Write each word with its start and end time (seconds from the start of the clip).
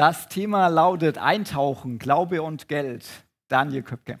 Das 0.00 0.30
Thema 0.30 0.68
lautet 0.68 1.18
Eintauchen, 1.18 1.98
Glaube 1.98 2.40
und 2.40 2.68
Geld. 2.68 3.06
Daniel 3.48 3.82
Köpke. 3.82 4.18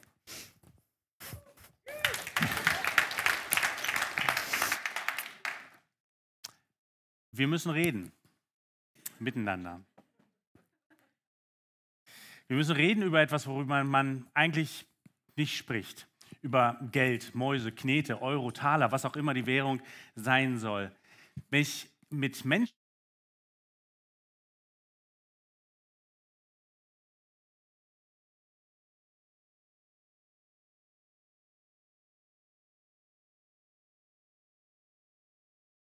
Wir 7.32 7.48
müssen 7.48 7.70
reden 7.70 8.12
miteinander. 9.20 9.80
Wir 12.46 12.58
müssen 12.58 12.76
reden 12.76 13.02
über 13.02 13.22
etwas, 13.22 13.46
worüber 13.46 13.82
man 13.82 14.26
eigentlich 14.34 14.86
nicht 15.36 15.56
spricht. 15.56 16.06
Über 16.42 16.78
Geld, 16.92 17.34
Mäuse, 17.34 17.72
Knete, 17.72 18.20
Euro, 18.20 18.50
Taler, 18.50 18.92
was 18.92 19.06
auch 19.06 19.16
immer 19.16 19.32
die 19.32 19.46
Währung 19.46 19.80
sein 20.14 20.58
soll. 20.58 20.92
Wenn 21.48 21.62
ich 21.62 21.88
mit 22.10 22.44
Menschen 22.44 22.79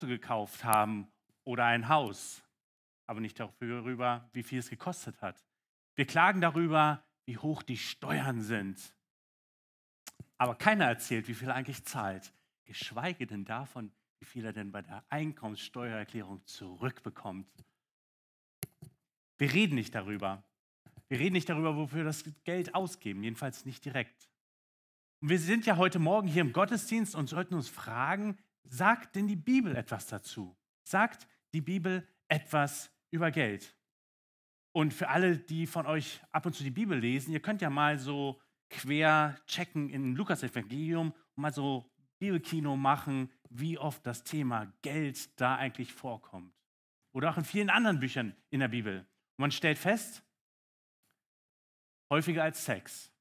gekauft 0.07 0.63
haben 0.63 1.07
oder 1.43 1.65
ein 1.65 1.87
Haus, 1.89 2.43
aber 3.07 3.19
nicht 3.19 3.39
darüber, 3.39 4.29
wie 4.33 4.43
viel 4.43 4.59
es 4.59 4.69
gekostet 4.69 5.21
hat. 5.21 5.43
Wir 5.95 6.05
klagen 6.05 6.41
darüber, 6.41 7.03
wie 7.25 7.37
hoch 7.37 7.63
die 7.63 7.77
Steuern 7.77 8.41
sind. 8.41 8.93
Aber 10.37 10.55
keiner 10.55 10.85
erzählt, 10.85 11.27
wie 11.27 11.33
viel 11.33 11.47
er 11.47 11.55
eigentlich 11.55 11.85
zahlt, 11.85 12.33
geschweige 12.65 13.25
denn 13.25 13.45
davon, 13.45 13.91
wie 14.19 14.25
viel 14.25 14.45
er 14.45 14.53
denn 14.53 14.71
bei 14.71 14.81
der 14.81 15.03
Einkommenssteuererklärung 15.09 16.45
zurückbekommt. 16.45 17.47
Wir 19.37 19.53
reden 19.53 19.75
nicht 19.75 19.95
darüber. 19.95 20.43
Wir 21.07 21.19
reden 21.19 21.33
nicht 21.33 21.49
darüber, 21.49 21.75
wofür 21.75 21.99
wir 21.99 22.05
das 22.05 22.23
Geld 22.43 22.73
ausgeben, 22.73 23.23
jedenfalls 23.23 23.65
nicht 23.65 23.85
direkt. 23.85 24.29
Und 25.21 25.29
wir 25.29 25.39
sind 25.39 25.65
ja 25.65 25.77
heute 25.77 25.99
Morgen 25.99 26.27
hier 26.27 26.41
im 26.41 26.53
Gottesdienst 26.53 27.15
und 27.15 27.27
sollten 27.27 27.53
uns 27.53 27.69
fragen, 27.69 28.37
sagt 28.69 29.15
denn 29.15 29.27
die 29.27 29.35
Bibel 29.35 29.75
etwas 29.75 30.07
dazu? 30.07 30.55
Sagt 30.83 31.27
die 31.53 31.61
Bibel 31.61 32.07
etwas 32.27 32.91
über 33.11 33.31
Geld? 33.31 33.75
Und 34.71 34.93
für 34.93 35.07
alle, 35.07 35.37
die 35.37 35.67
von 35.67 35.85
euch 35.85 36.21
ab 36.31 36.45
und 36.45 36.53
zu 36.53 36.63
die 36.63 36.71
Bibel 36.71 36.99
lesen, 36.99 37.31
ihr 37.31 37.39
könnt 37.41 37.61
ja 37.61 37.69
mal 37.69 37.97
so 37.97 38.41
quer 38.69 39.39
checken 39.47 39.89
in 39.89 40.15
Lukas 40.15 40.43
Evangelium 40.43 41.11
und 41.11 41.41
mal 41.41 41.53
so 41.53 41.89
Bibelkino 42.19 42.75
machen, 42.75 43.31
wie 43.49 43.77
oft 43.77 44.05
das 44.05 44.23
Thema 44.23 44.73
Geld 44.81 45.39
da 45.39 45.55
eigentlich 45.55 45.93
vorkommt. 45.93 46.53
Oder 47.13 47.29
auch 47.29 47.37
in 47.37 47.45
vielen 47.45 47.69
anderen 47.69 47.99
Büchern 47.99 48.35
in 48.49 48.59
der 48.59 48.67
Bibel. 48.67 48.99
Und 48.99 49.41
man 49.41 49.51
stellt 49.51 49.77
fest, 49.77 50.23
häufiger 52.09 52.43
als 52.43 52.65
Sex. 52.65 53.11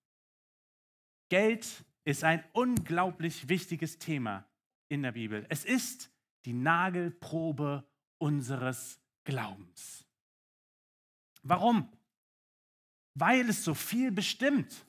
Geld 1.28 1.84
ist 2.04 2.24
ein 2.24 2.44
unglaublich 2.52 3.48
wichtiges 3.48 3.98
Thema 3.98 4.44
in 4.88 5.02
der 5.02 5.12
Bibel. 5.12 5.46
Es 5.48 5.64
ist 5.64 6.10
die 6.44 6.52
Nagelprobe 6.52 7.86
unseres 8.18 9.00
Glaubens. 9.24 10.04
Warum? 11.42 11.88
Weil 13.14 13.48
es 13.48 13.64
so 13.64 13.74
viel 13.74 14.10
bestimmt. 14.10 14.86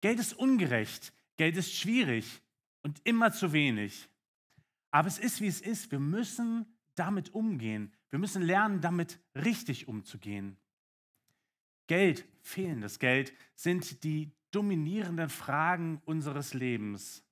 Geld 0.00 0.18
ist 0.18 0.34
ungerecht, 0.34 1.12
Geld 1.36 1.56
ist 1.56 1.74
schwierig 1.74 2.42
und 2.82 3.00
immer 3.04 3.32
zu 3.32 3.52
wenig. 3.52 4.08
Aber 4.90 5.08
es 5.08 5.18
ist, 5.18 5.40
wie 5.40 5.48
es 5.48 5.60
ist. 5.60 5.90
Wir 5.90 5.98
müssen 5.98 6.66
damit 6.94 7.34
umgehen. 7.34 7.92
Wir 8.10 8.20
müssen 8.20 8.42
lernen, 8.42 8.80
damit 8.80 9.18
richtig 9.34 9.88
umzugehen. 9.88 10.56
Geld, 11.88 12.24
fehlendes 12.42 13.00
Geld, 13.00 13.32
sind 13.56 14.04
die 14.04 14.30
dominierenden 14.52 15.28
Fragen 15.28 16.00
unseres 16.04 16.54
Lebens. 16.54 17.23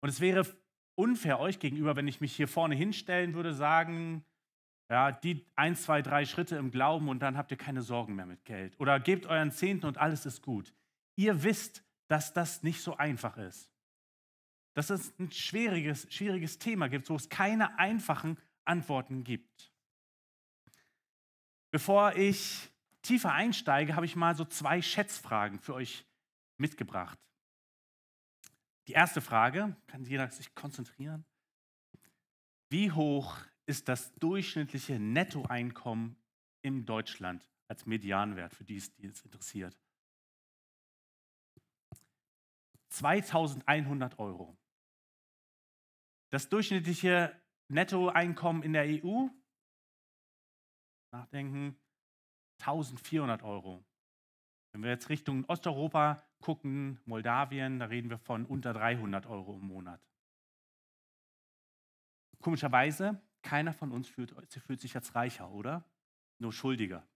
Und 0.00 0.08
es 0.08 0.20
wäre 0.20 0.46
unfair 0.94 1.40
euch 1.40 1.58
gegenüber, 1.58 1.96
wenn 1.96 2.08
ich 2.08 2.20
mich 2.20 2.34
hier 2.34 2.48
vorne 2.48 2.74
hinstellen 2.74 3.34
würde, 3.34 3.52
sagen, 3.52 4.24
ja, 4.88 5.10
die 5.10 5.44
ein, 5.56 5.74
zwei, 5.76 6.00
drei 6.00 6.24
Schritte 6.24 6.56
im 6.56 6.70
Glauben 6.70 7.08
und 7.08 7.20
dann 7.20 7.36
habt 7.36 7.50
ihr 7.50 7.56
keine 7.56 7.82
Sorgen 7.82 8.14
mehr 8.14 8.26
mit 8.26 8.44
Geld. 8.44 8.78
Oder 8.78 9.00
gebt 9.00 9.26
euren 9.26 9.50
Zehnten 9.50 9.86
und 9.86 9.98
alles 9.98 10.26
ist 10.26 10.42
gut. 10.42 10.72
Ihr 11.16 11.42
wisst, 11.42 11.82
dass 12.08 12.32
das 12.32 12.62
nicht 12.62 12.80
so 12.80 12.96
einfach 12.96 13.36
ist. 13.36 13.70
Dass 14.74 14.90
es 14.90 15.18
ein 15.18 15.32
schwieriges, 15.32 16.06
schwieriges 16.12 16.58
Thema 16.58 16.88
gibt, 16.88 17.10
wo 17.10 17.16
es 17.16 17.28
keine 17.28 17.78
einfachen 17.78 18.38
Antworten 18.64 19.24
gibt. 19.24 19.72
Bevor 21.72 22.14
ich 22.14 22.70
tiefer 23.02 23.32
einsteige, 23.32 23.96
habe 23.96 24.06
ich 24.06 24.14
mal 24.14 24.36
so 24.36 24.44
zwei 24.44 24.82
Schätzfragen 24.82 25.58
für 25.58 25.74
euch 25.74 26.04
mitgebracht. 26.58 27.18
Die 28.86 28.92
erste 28.92 29.20
Frage, 29.20 29.76
kann 29.86 30.04
jeder 30.04 30.30
sich 30.30 30.54
konzentrieren? 30.54 31.24
Wie 32.68 32.92
hoch 32.92 33.36
ist 33.66 33.88
das 33.88 34.14
durchschnittliche 34.14 34.98
Nettoeinkommen 34.98 36.16
in 36.62 36.86
Deutschland 36.86 37.48
als 37.68 37.86
Medianwert, 37.86 38.54
für 38.54 38.64
die 38.64 38.80
die 38.98 39.06
es 39.06 39.20
interessiert? 39.22 39.76
2100 42.90 44.18
Euro. 44.18 44.56
Das 46.30 46.48
durchschnittliche 46.48 47.40
Nettoeinkommen 47.68 48.62
in 48.62 48.72
der 48.72 48.84
EU, 48.84 49.26
nachdenken, 51.12 51.76
1400 52.60 53.42
Euro. 53.42 53.84
Wenn 54.76 54.82
wir 54.82 54.90
jetzt 54.90 55.08
Richtung 55.08 55.46
Osteuropa 55.46 56.22
gucken, 56.42 57.00
Moldawien, 57.06 57.78
da 57.78 57.86
reden 57.86 58.10
wir 58.10 58.18
von 58.18 58.44
unter 58.44 58.74
300 58.74 59.24
Euro 59.24 59.54
im 59.54 59.68
Monat. 59.68 60.06
Komischerweise, 62.42 63.18
keiner 63.40 63.72
von 63.72 63.90
uns 63.90 64.06
fühlt, 64.06 64.34
fühlt 64.66 64.82
sich 64.82 64.94
als 64.94 65.14
reicher, 65.14 65.50
oder? 65.50 65.82
Nur 66.38 66.52
schuldiger. 66.52 67.08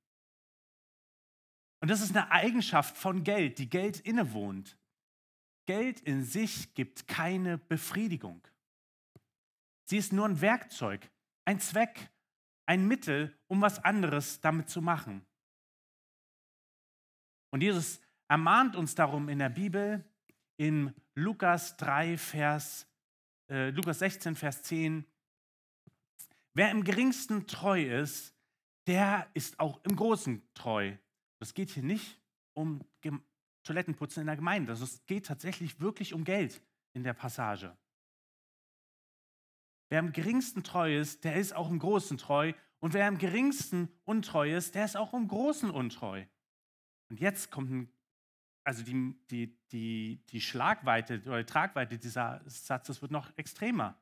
Und 1.80 1.90
das 1.90 2.00
ist 2.00 2.16
eine 2.16 2.30
Eigenschaft 2.30 2.96
von 2.96 3.24
Geld, 3.24 3.58
die 3.58 3.68
Geld 3.68 4.00
innewohnt. 4.00 4.78
Geld 5.66 6.00
in 6.00 6.24
sich 6.24 6.72
gibt 6.72 7.08
keine 7.08 7.58
Befriedigung. 7.58 8.40
Sie 9.84 9.98
ist 9.98 10.14
nur 10.14 10.24
ein 10.24 10.40
Werkzeug, 10.40 11.10
ein 11.44 11.60
Zweck, 11.60 12.10
ein 12.64 12.88
Mittel, 12.88 13.38
um 13.48 13.60
was 13.60 13.84
anderes 13.84 14.40
damit 14.40 14.70
zu 14.70 14.80
machen. 14.80 15.26
Und 17.50 17.62
Jesus 17.62 18.00
ermahnt 18.28 18.76
uns 18.76 18.94
darum 18.94 19.28
in 19.28 19.38
der 19.38 19.48
Bibel 19.48 20.04
in 20.56 20.94
Lukas 21.14 21.76
3, 21.76 22.16
Vers, 22.16 22.86
äh, 23.48 23.70
Lukas 23.70 23.98
16, 23.98 24.36
Vers 24.36 24.62
10. 24.62 25.04
Wer 26.54 26.70
im 26.70 26.84
geringsten 26.84 27.46
treu 27.46 27.82
ist, 27.82 28.34
der 28.86 29.28
ist 29.34 29.58
auch 29.60 29.82
im 29.84 29.96
Großen 29.96 30.42
treu. 30.54 30.96
Das 31.38 31.54
geht 31.54 31.70
hier 31.70 31.82
nicht 31.82 32.20
um 32.54 32.84
Toilettenputzen 33.62 34.22
in 34.22 34.26
der 34.26 34.36
Gemeinde. 34.36 34.72
Also 34.72 34.84
es 34.84 35.04
geht 35.06 35.26
tatsächlich 35.26 35.80
wirklich 35.80 36.14
um 36.14 36.24
Geld 36.24 36.62
in 36.92 37.02
der 37.02 37.14
Passage. 37.14 37.76
Wer 39.90 40.00
im 40.00 40.12
geringsten 40.12 40.62
treu 40.62 40.98
ist, 40.98 41.24
der 41.24 41.36
ist 41.36 41.54
auch 41.54 41.68
im 41.68 41.78
Großen 41.78 42.16
treu. 42.16 42.52
Und 42.78 42.94
wer 42.94 43.08
im 43.08 43.18
geringsten 43.18 43.88
untreu 44.04 44.54
ist, 44.56 44.74
der 44.74 44.84
ist 44.84 44.96
auch 44.96 45.12
im 45.14 45.28
Großen 45.28 45.70
untreu. 45.70 46.24
Und 47.10 47.20
jetzt 47.20 47.50
kommt 47.50 47.70
ein 47.70 47.92
also 48.64 48.82
die, 48.82 49.16
die, 49.30 49.58
die, 49.72 50.22
die 50.28 50.40
Schlagweite 50.40 51.22
oder 51.26 51.38
die 51.38 51.50
Tragweite 51.50 51.98
dieser 51.98 52.42
Satzes 52.46 53.00
wird 53.02 53.10
noch 53.10 53.36
extremer. 53.36 54.00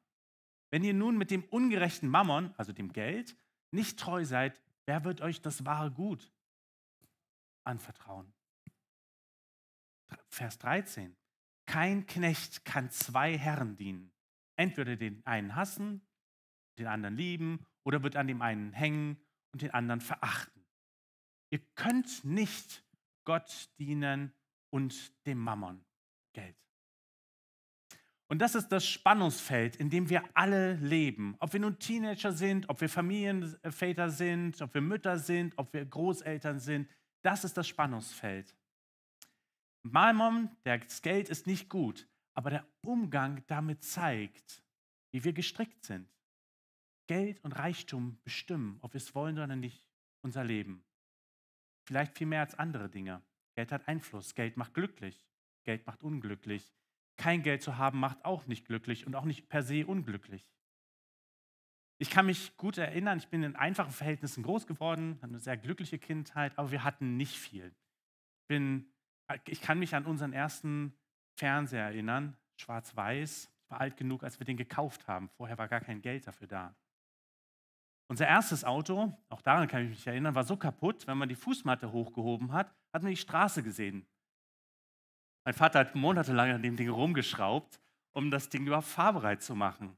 Wenn 0.70 0.84
ihr 0.84 0.94
nun 0.94 1.16
mit 1.16 1.30
dem 1.30 1.44
ungerechten 1.44 2.08
Mammon, 2.08 2.52
also 2.56 2.72
dem 2.72 2.92
Geld, 2.92 3.36
nicht 3.70 3.98
treu 3.98 4.24
seid, 4.24 4.60
wer 4.86 5.04
wird 5.04 5.20
euch 5.20 5.40
das 5.40 5.64
wahre 5.64 5.90
Gut 5.90 6.30
anvertrauen? 7.64 8.32
Vers 10.28 10.58
13. 10.58 11.16
Kein 11.66 12.06
Knecht 12.06 12.64
kann 12.64 12.90
zwei 12.90 13.38
Herren 13.38 13.76
dienen. 13.76 14.10
Entweder 14.56 14.96
den 14.96 15.24
einen 15.26 15.54
hassen, 15.54 16.02
den 16.78 16.86
anderen 16.86 17.16
lieben, 17.16 17.64
oder 17.84 18.02
wird 18.02 18.16
an 18.16 18.26
dem 18.26 18.42
einen 18.42 18.72
hängen 18.72 19.18
und 19.52 19.62
den 19.62 19.70
anderen 19.70 20.00
verachten. 20.00 20.62
Ihr 21.50 21.60
könnt 21.74 22.24
nicht 22.24 22.84
Gott 23.28 23.68
dienen 23.78 24.32
und 24.70 25.12
dem 25.26 25.36
Mammon, 25.36 25.84
Geld. 26.32 26.56
Und 28.26 28.38
das 28.38 28.54
ist 28.54 28.68
das 28.68 28.86
Spannungsfeld, 28.86 29.76
in 29.76 29.90
dem 29.90 30.08
wir 30.08 30.24
alle 30.32 30.76
leben. 30.76 31.36
Ob 31.38 31.52
wir 31.52 31.60
nun 31.60 31.78
Teenager 31.78 32.32
sind, 32.32 32.70
ob 32.70 32.80
wir 32.80 32.88
Familienväter 32.88 34.08
sind, 34.08 34.62
ob 34.62 34.72
wir 34.72 34.80
Mütter 34.80 35.18
sind, 35.18 35.52
ob 35.58 35.74
wir 35.74 35.84
Großeltern 35.84 36.58
sind, 36.58 36.88
das 37.20 37.44
ist 37.44 37.54
das 37.58 37.68
Spannungsfeld. 37.68 38.56
Mammon, 39.82 40.48
das 40.64 41.02
Geld 41.02 41.28
ist 41.28 41.46
nicht 41.46 41.68
gut, 41.68 42.08
aber 42.32 42.48
der 42.48 42.66
Umgang 42.80 43.44
damit 43.46 43.84
zeigt, 43.84 44.62
wie 45.10 45.22
wir 45.22 45.34
gestrickt 45.34 45.84
sind. 45.84 46.08
Geld 47.06 47.44
und 47.44 47.52
Reichtum 47.52 48.18
bestimmen, 48.24 48.78
ob 48.80 48.94
wir 48.94 48.98
es 48.98 49.14
wollen 49.14 49.36
oder 49.36 49.54
nicht. 49.54 49.86
unser 50.22 50.44
Leben. 50.44 50.82
Vielleicht 51.88 52.18
viel 52.18 52.26
mehr 52.26 52.40
als 52.40 52.54
andere 52.54 52.90
Dinge. 52.90 53.22
Geld 53.54 53.72
hat 53.72 53.88
Einfluss. 53.88 54.34
Geld 54.34 54.58
macht 54.58 54.74
glücklich. 54.74 55.24
Geld 55.64 55.86
macht 55.86 56.02
unglücklich. 56.02 56.70
Kein 57.16 57.42
Geld 57.42 57.62
zu 57.62 57.78
haben 57.78 57.98
macht 57.98 58.26
auch 58.26 58.44
nicht 58.44 58.66
glücklich 58.66 59.06
und 59.06 59.16
auch 59.16 59.24
nicht 59.24 59.48
per 59.48 59.62
se 59.62 59.86
unglücklich. 59.86 60.46
Ich 61.96 62.10
kann 62.10 62.26
mich 62.26 62.54
gut 62.58 62.76
erinnern, 62.76 63.16
ich 63.16 63.28
bin 63.28 63.42
in 63.42 63.56
einfachen 63.56 63.90
Verhältnissen 63.90 64.42
groß 64.42 64.66
geworden, 64.66 65.14
hatte 65.22 65.32
eine 65.32 65.38
sehr 65.38 65.56
glückliche 65.56 65.98
Kindheit, 65.98 66.58
aber 66.58 66.72
wir 66.72 66.84
hatten 66.84 67.16
nicht 67.16 67.38
viel. 67.38 67.74
Bin, 68.48 68.92
ich 69.46 69.62
kann 69.62 69.78
mich 69.78 69.94
an 69.94 70.04
unseren 70.04 70.34
ersten 70.34 70.92
Fernseher 71.38 71.84
erinnern, 71.84 72.36
schwarz-weiß, 72.58 73.50
war 73.68 73.80
alt 73.80 73.96
genug, 73.96 74.24
als 74.24 74.38
wir 74.38 74.44
den 74.44 74.58
gekauft 74.58 75.08
haben. 75.08 75.30
Vorher 75.30 75.56
war 75.56 75.68
gar 75.68 75.80
kein 75.80 76.02
Geld 76.02 76.26
dafür 76.26 76.48
da. 76.48 76.76
Unser 78.10 78.26
erstes 78.26 78.64
Auto, 78.64 79.14
auch 79.28 79.42
daran 79.42 79.68
kann 79.68 79.84
ich 79.84 79.90
mich 79.90 80.06
erinnern, 80.06 80.34
war 80.34 80.44
so 80.44 80.56
kaputt, 80.56 81.06
wenn 81.06 81.18
man 81.18 81.28
die 81.28 81.34
Fußmatte 81.34 81.92
hochgehoben 81.92 82.52
hat, 82.52 82.74
hat 82.92 83.02
man 83.02 83.10
die 83.10 83.18
Straße 83.18 83.62
gesehen. 83.62 84.06
Mein 85.44 85.54
Vater 85.54 85.80
hat 85.80 85.94
monatelang 85.94 86.50
an 86.50 86.62
dem 86.62 86.76
Ding 86.76 86.88
rumgeschraubt, 86.88 87.78
um 88.12 88.30
das 88.30 88.48
Ding 88.48 88.66
überhaupt 88.66 88.86
fahrbereit 88.86 89.42
zu 89.42 89.54
machen. 89.54 89.96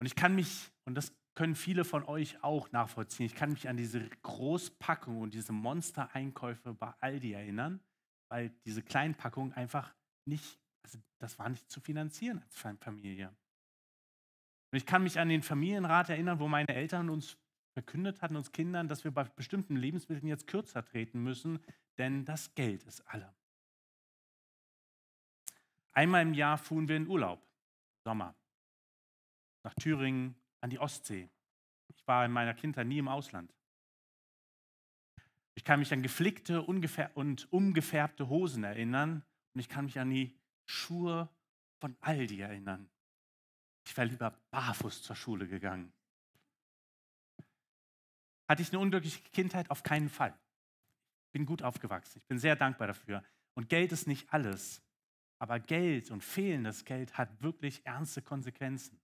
Und 0.00 0.06
ich 0.06 0.14
kann 0.14 0.34
mich, 0.34 0.70
und 0.84 0.94
das 0.94 1.14
können 1.34 1.54
viele 1.54 1.84
von 1.84 2.04
euch 2.04 2.42
auch 2.42 2.72
nachvollziehen, 2.72 3.26
ich 3.26 3.34
kann 3.34 3.50
mich 3.50 3.68
an 3.68 3.76
diese 3.76 4.08
Großpackung 4.22 5.20
und 5.20 5.34
diese 5.34 5.52
Monstereinkäufe 5.52 6.72
bei 6.72 6.92
Aldi 7.00 7.32
erinnern, 7.32 7.80
weil 8.28 8.50
diese 8.64 8.82
kleinen 8.82 9.14
Packungen 9.14 9.52
einfach 9.52 9.94
nicht, 10.24 10.58
also 10.82 10.98
das 11.18 11.38
war 11.38 11.50
nicht 11.50 11.70
zu 11.70 11.80
finanzieren 11.80 12.42
als 12.42 12.56
Familie. 12.80 13.34
Und 14.76 14.80
ich 14.80 14.86
kann 14.86 15.04
mich 15.04 15.18
an 15.18 15.30
den 15.30 15.42
Familienrat 15.42 16.10
erinnern, 16.10 16.38
wo 16.38 16.48
meine 16.48 16.68
Eltern 16.68 17.08
uns 17.08 17.38
verkündet 17.72 18.20
hatten, 18.20 18.36
uns 18.36 18.52
Kindern, 18.52 18.88
dass 18.88 19.04
wir 19.04 19.10
bei 19.10 19.24
bestimmten 19.24 19.74
Lebensmitteln 19.74 20.28
jetzt 20.28 20.46
kürzer 20.46 20.84
treten 20.84 21.22
müssen, 21.22 21.60
denn 21.96 22.26
das 22.26 22.54
Geld 22.54 22.82
ist 22.82 23.00
alle. 23.06 23.34
Einmal 25.94 26.20
im 26.20 26.34
Jahr 26.34 26.58
fuhren 26.58 26.88
wir 26.88 26.96
in 26.98 27.08
Urlaub, 27.08 27.42
Sommer, 28.04 28.34
nach 29.62 29.72
Thüringen, 29.76 30.34
an 30.60 30.68
die 30.68 30.78
Ostsee. 30.78 31.30
Ich 31.88 32.06
war 32.06 32.26
in 32.26 32.32
meiner 32.32 32.52
Kindheit 32.52 32.86
nie 32.86 32.98
im 32.98 33.08
Ausland. 33.08 33.54
Ich 35.54 35.64
kann 35.64 35.78
mich 35.78 35.90
an 35.90 36.02
geflickte 36.02 36.60
und 36.60 37.50
umgefärbte 37.50 38.28
Hosen 38.28 38.62
erinnern 38.62 39.24
und 39.54 39.60
ich 39.60 39.70
kann 39.70 39.86
mich 39.86 39.98
an 39.98 40.10
die 40.10 40.36
Schuhe 40.66 41.30
von 41.80 41.96
Aldi 42.02 42.42
erinnern. 42.42 42.90
Ich 43.86 43.96
wäre 43.96 44.08
lieber 44.08 44.32
barfuß 44.50 45.02
zur 45.02 45.14
Schule 45.14 45.46
gegangen. 45.46 45.92
Hatte 48.48 48.62
ich 48.62 48.70
eine 48.70 48.80
unglückliche 48.80 49.22
Kindheit? 49.30 49.70
Auf 49.70 49.84
keinen 49.84 50.08
Fall. 50.08 50.36
Ich 51.26 51.32
bin 51.32 51.46
gut 51.46 51.62
aufgewachsen. 51.62 52.18
Ich 52.18 52.26
bin 52.26 52.38
sehr 52.38 52.56
dankbar 52.56 52.88
dafür. 52.88 53.22
Und 53.54 53.68
Geld 53.68 53.92
ist 53.92 54.08
nicht 54.08 54.32
alles. 54.32 54.82
Aber 55.38 55.60
Geld 55.60 56.10
und 56.10 56.24
fehlendes 56.24 56.84
Geld 56.84 57.16
hat 57.16 57.42
wirklich 57.42 57.86
ernste 57.86 58.22
Konsequenzen. 58.22 59.00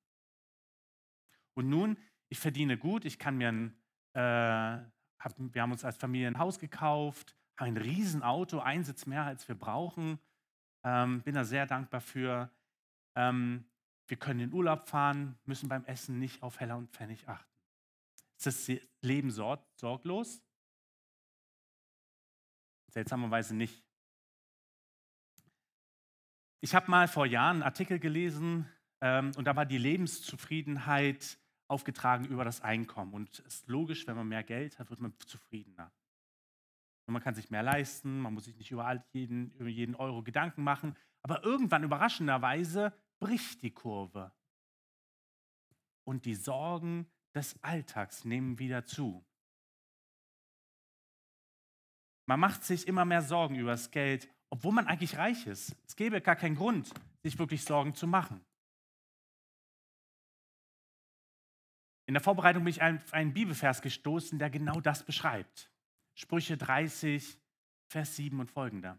Und 1.55 1.69
nun, 1.69 1.97
ich 2.29 2.41
verdiene 2.41 2.77
gut, 2.77 3.05
ich 3.05 3.19
kann 3.19 3.37
mir 3.37 3.49
ein, 3.49 3.77
äh, 4.15 4.85
hab, 5.21 5.35
wir 5.37 5.63
haben 5.63 5.73
uns 5.73 5.85
als 5.85 5.97
Familie 5.97 6.27
ein 6.27 6.39
Haus 6.39 6.59
gekauft, 6.59 7.37
haben 7.57 7.69
ein 7.69 7.77
Riesenauto, 7.77 8.59
ein 8.61 8.83
Sitz 8.83 9.07
mehr, 9.07 9.25
als 9.25 9.47
wir 9.47 9.55
brauchen. 9.55 10.19
Ähm, 10.83 11.23
bin 11.23 11.35
da 11.35 11.45
sehr 11.45 11.67
dankbar 11.67 12.01
für. 12.01 12.51
Ähm, 13.15 13.67
wir 14.13 14.19
können 14.19 14.41
in 14.41 14.53
Urlaub 14.53 14.91
fahren, 14.91 15.39
müssen 15.47 15.71
beim 15.71 15.87
Essen 15.87 16.19
nicht 16.19 16.43
auf 16.43 16.61
Heller 16.61 16.77
und 16.77 16.91
Pfennig 16.91 17.27
achten. 17.31 17.51
Ist 18.37 18.45
das 18.45 18.71
Leben 19.01 19.31
sorg 19.31 19.65
sorglos? 19.77 20.43
Seltsamerweise 22.89 23.57
nicht. 23.57 23.83
Ich 26.61 26.75
habe 26.75 26.91
mal 26.91 27.09
vor 27.09 27.25
Jahren 27.25 27.57
einen 27.57 27.63
Artikel 27.63 27.99
gelesen 27.99 28.69
ähm, 29.01 29.33
und 29.39 29.47
da 29.47 29.57
war 29.57 29.65
die 29.65 29.79
Lebenszufriedenheit 29.79 31.39
aufgetragen 31.69 32.27
über 32.27 32.45
das 32.45 32.61
Einkommen. 32.61 33.15
Und 33.15 33.39
es 33.39 33.61
ist 33.61 33.69
logisch, 33.69 34.07
wenn 34.07 34.17
man 34.17 34.29
mehr 34.29 34.45
Geld 34.45 34.79
hat, 34.79 34.91
wird 34.91 35.01
man 35.01 35.15
zufriedener. 35.21 35.91
Und 37.07 37.15
man 37.15 37.23
kann 37.23 37.35
sich 37.35 37.49
mehr 37.49 37.63
leisten, 37.63 38.21
man 38.21 38.35
muss 38.35 38.45
sich 38.45 38.59
nicht 38.59 38.73
über 38.73 39.03
jeden, 39.15 39.53
über 39.53 39.71
jeden 39.71 39.95
Euro 39.95 40.23
Gedanken 40.23 40.63
machen. 40.63 40.99
Aber 41.23 41.43
irgendwann, 41.45 41.83
überraschenderweise, 41.83 42.93
bricht 43.23 43.63
die 43.63 43.71
Kurve. 43.71 44.33
Und 46.05 46.25
die 46.25 46.35
Sorgen 46.35 47.07
des 47.35 47.63
Alltags 47.63 48.25
nehmen 48.25 48.59
wieder 48.59 48.85
zu. 48.85 49.25
Man 52.27 52.41
macht 52.41 52.65
sich 52.65 52.89
immer 52.89 53.05
mehr 53.05 53.23
Sorgen 53.23 53.55
über 53.55 53.71
das 53.71 53.93
Geld, 53.93 54.29
obwohl 54.51 54.73
man 54.73 54.89
eigentlich 54.89 55.19
reich 55.19 55.47
ist. 55.47 55.77
Es 55.87 55.95
gäbe 55.95 56.21
gar 56.21 56.35
keinen 56.35 56.57
Grund, 56.57 56.93
sich 57.23 57.39
wirklich 57.39 57.63
Sorgen 57.63 57.95
zu 57.95 58.09
machen. 58.09 58.45
In 62.07 62.15
der 62.15 62.23
Vorbereitung 62.23 62.65
bin 62.65 62.73
ich 62.73 62.83
auf 62.83 63.13
einen 63.13 63.33
Bibelvers 63.33 63.83
gestoßen, 63.83 64.41
der 64.41 64.51
genau 64.51 64.81
das 64.81 65.05
beschreibt. 65.05 65.71
Sprüche 66.15 66.57
30, 66.57 67.39
Vers 67.87 68.17
7 68.17 68.41
und 68.41 68.51
folgender. 68.51 68.99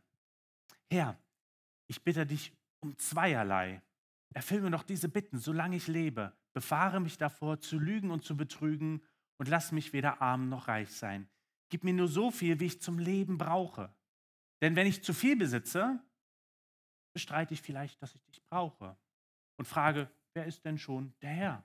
Herr, 0.89 1.17
ich 1.87 2.01
bitte 2.01 2.25
dich 2.25 2.53
um 2.79 2.97
zweierlei. 2.97 3.81
Erfüll 4.33 4.62
mir 4.62 4.71
doch 4.71 4.83
diese 4.83 5.09
Bitten, 5.09 5.38
solange 5.38 5.75
ich 5.75 5.88
lebe. 5.88 6.35
Befahre 6.53 7.00
mich 7.00 7.18
davor, 7.18 7.59
zu 7.59 7.80
lügen 7.80 8.12
und 8.12 8.24
zu 8.24 8.35
betrügen 8.35 9.01
und 9.38 9.47
lass 9.47 9.71
mich 9.71 9.94
weder 9.94 10.21
arm 10.21 10.50
noch 10.50 10.68
reich 10.68 10.91
sein. 10.91 11.30
Gib 11.69 11.83
mir 11.83 11.94
nur 11.94 12.07
so 12.07 12.31
viel, 12.31 12.59
wie 12.59 12.65
ich 12.65 12.81
zum 12.81 13.00
Leben 13.00 13.38
brauche. 13.38 13.94
Denn 14.62 14.75
wenn 14.75 14.88
ich 14.88 15.03
zu 15.03 15.13
viel 15.13 15.35
besitze, 15.35 16.00
bestreite 17.13 17.53
ich 17.53 17.62
vielleicht, 17.62 18.01
dass 18.01 18.15
ich 18.15 18.24
dich 18.24 18.44
brauche 18.50 18.97
und 19.57 19.65
frage, 19.65 20.09
wer 20.33 20.45
ist 20.45 20.65
denn 20.65 20.77
schon 20.77 21.13
der 21.21 21.30
Herr? 21.30 21.63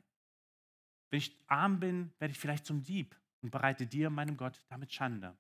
Wenn 1.11 1.19
ich 1.19 1.39
arm 1.47 1.81
bin, 1.81 2.13
werde 2.19 2.33
ich 2.33 2.39
vielleicht 2.39 2.67
zum 2.67 2.83
Dieb 2.83 3.17
und 3.41 3.51
bereite 3.51 3.87
dir, 3.87 4.11
meinem 4.11 4.37
Gott, 4.37 4.63
damit 4.69 4.93
Schande. 4.93 5.37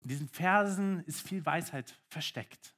In 0.00 0.08
diesen 0.08 0.28
Versen 0.28 1.04
ist 1.04 1.26
viel 1.26 1.44
Weisheit 1.44 2.00
versteckt. 2.08 2.74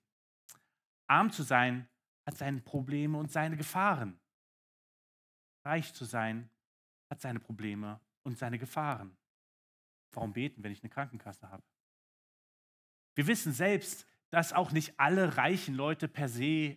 Arm 1.06 1.30
zu 1.30 1.42
sein 1.42 1.88
hat 2.26 2.36
seine 2.36 2.60
Probleme 2.60 3.18
und 3.18 3.30
seine 3.30 3.56
Gefahren. 3.56 4.18
Reich 5.64 5.92
zu 5.94 6.04
sein 6.04 6.48
hat 7.10 7.20
seine 7.20 7.40
Probleme 7.40 8.00
und 8.22 8.38
seine 8.38 8.58
Gefahren. 8.58 9.16
Warum 10.12 10.32
beten, 10.32 10.62
wenn 10.62 10.72
ich 10.72 10.82
eine 10.82 10.90
Krankenkasse 10.90 11.50
habe? 11.50 11.62
Wir 13.14 13.26
wissen 13.26 13.52
selbst, 13.52 14.06
dass 14.30 14.52
auch 14.52 14.72
nicht 14.72 14.98
alle 14.98 15.36
reichen 15.36 15.74
Leute 15.74 16.08
per 16.08 16.28
se 16.28 16.76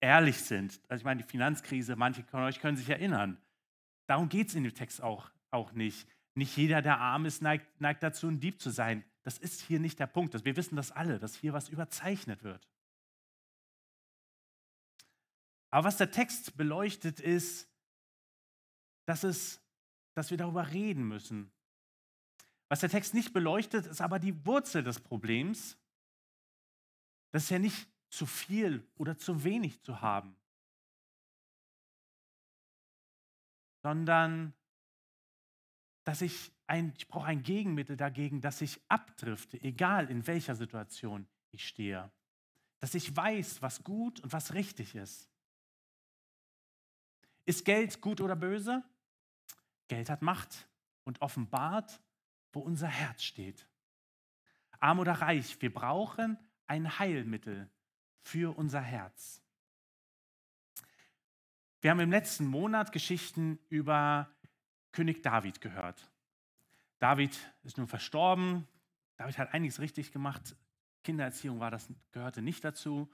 ehrlich 0.00 0.38
sind. 0.38 0.80
Also 0.88 1.00
ich 1.00 1.04
meine, 1.04 1.22
die 1.22 1.28
Finanzkrise, 1.28 1.96
manche 1.96 2.24
von 2.24 2.42
euch 2.42 2.60
können 2.60 2.76
sich 2.76 2.88
erinnern. 2.88 3.40
Darum 4.06 4.28
geht 4.28 4.48
es 4.48 4.54
in 4.54 4.64
dem 4.64 4.74
Text 4.74 5.02
auch, 5.02 5.30
auch 5.50 5.72
nicht. 5.72 6.08
Nicht 6.34 6.56
jeder, 6.56 6.82
der 6.82 6.98
arm 6.98 7.26
ist, 7.26 7.42
neigt, 7.42 7.80
neigt 7.80 8.02
dazu, 8.02 8.28
ein 8.28 8.40
Dieb 8.40 8.60
zu 8.60 8.70
sein. 8.70 9.04
Das 9.22 9.38
ist 9.38 9.60
hier 9.60 9.78
nicht 9.78 9.98
der 10.00 10.06
Punkt. 10.06 10.44
Wir 10.44 10.56
wissen 10.56 10.76
das 10.76 10.90
alle, 10.90 11.18
dass 11.18 11.36
hier 11.36 11.52
was 11.52 11.68
überzeichnet 11.68 12.42
wird. 12.42 12.68
Aber 15.72 15.88
was 15.88 15.96
der 15.96 16.10
Text 16.10 16.56
beleuchtet, 16.56 17.18
ist, 17.18 17.68
dass, 19.06 19.24
es, 19.24 19.60
dass 20.14 20.30
wir 20.30 20.36
darüber 20.36 20.70
reden 20.70 21.08
müssen. 21.08 21.50
Was 22.68 22.80
der 22.80 22.90
Text 22.90 23.14
nicht 23.14 23.32
beleuchtet, 23.32 23.86
ist 23.86 24.02
aber 24.02 24.18
die 24.18 24.46
Wurzel 24.46 24.84
des 24.84 25.00
Problems. 25.00 25.78
Das 27.32 27.44
ist 27.44 27.50
ja 27.50 27.58
nicht 27.58 27.88
zu 28.10 28.26
viel 28.26 28.86
oder 28.96 29.16
zu 29.16 29.44
wenig 29.44 29.82
zu 29.82 30.02
haben, 30.02 30.36
sondern 33.82 34.52
dass 36.04 36.20
ich 36.20 36.52
ein, 36.66 36.92
ich 36.98 37.08
brauche 37.08 37.26
ein 37.26 37.42
Gegenmittel 37.42 37.96
dagegen, 37.96 38.42
dass 38.42 38.60
ich 38.60 38.78
abdrifte, 38.88 39.58
egal 39.62 40.10
in 40.10 40.26
welcher 40.26 40.54
Situation 40.54 41.26
ich 41.50 41.66
stehe. 41.66 42.12
Dass 42.80 42.94
ich 42.94 43.16
weiß, 43.16 43.62
was 43.62 43.82
gut 43.82 44.20
und 44.20 44.32
was 44.32 44.52
richtig 44.52 44.94
ist. 44.94 45.31
Ist 47.44 47.64
Geld 47.64 48.00
gut 48.00 48.20
oder 48.20 48.36
böse? 48.36 48.84
Geld 49.88 50.08
hat 50.08 50.22
Macht 50.22 50.68
und 51.04 51.20
offenbart, 51.20 52.00
wo 52.52 52.60
unser 52.60 52.88
Herz 52.88 53.22
steht. 53.22 53.66
Arm 54.80 54.98
oder 54.98 55.12
reich, 55.12 55.60
wir 55.60 55.72
brauchen 55.72 56.38
ein 56.66 56.98
Heilmittel 56.98 57.70
für 58.22 58.56
unser 58.56 58.80
Herz. 58.80 59.42
Wir 61.80 61.90
haben 61.90 62.00
im 62.00 62.10
letzten 62.10 62.46
Monat 62.46 62.92
Geschichten 62.92 63.58
über 63.68 64.30
König 64.92 65.22
David 65.22 65.60
gehört. 65.60 66.10
David 66.98 67.36
ist 67.64 67.78
nun 67.78 67.88
verstorben. 67.88 68.68
David 69.16 69.38
hat 69.38 69.52
einiges 69.52 69.80
richtig 69.80 70.12
gemacht. 70.12 70.54
Kindererziehung 71.02 71.58
war 71.58 71.70
das, 71.70 71.88
gehörte 72.12 72.42
nicht 72.42 72.64
dazu. 72.64 73.12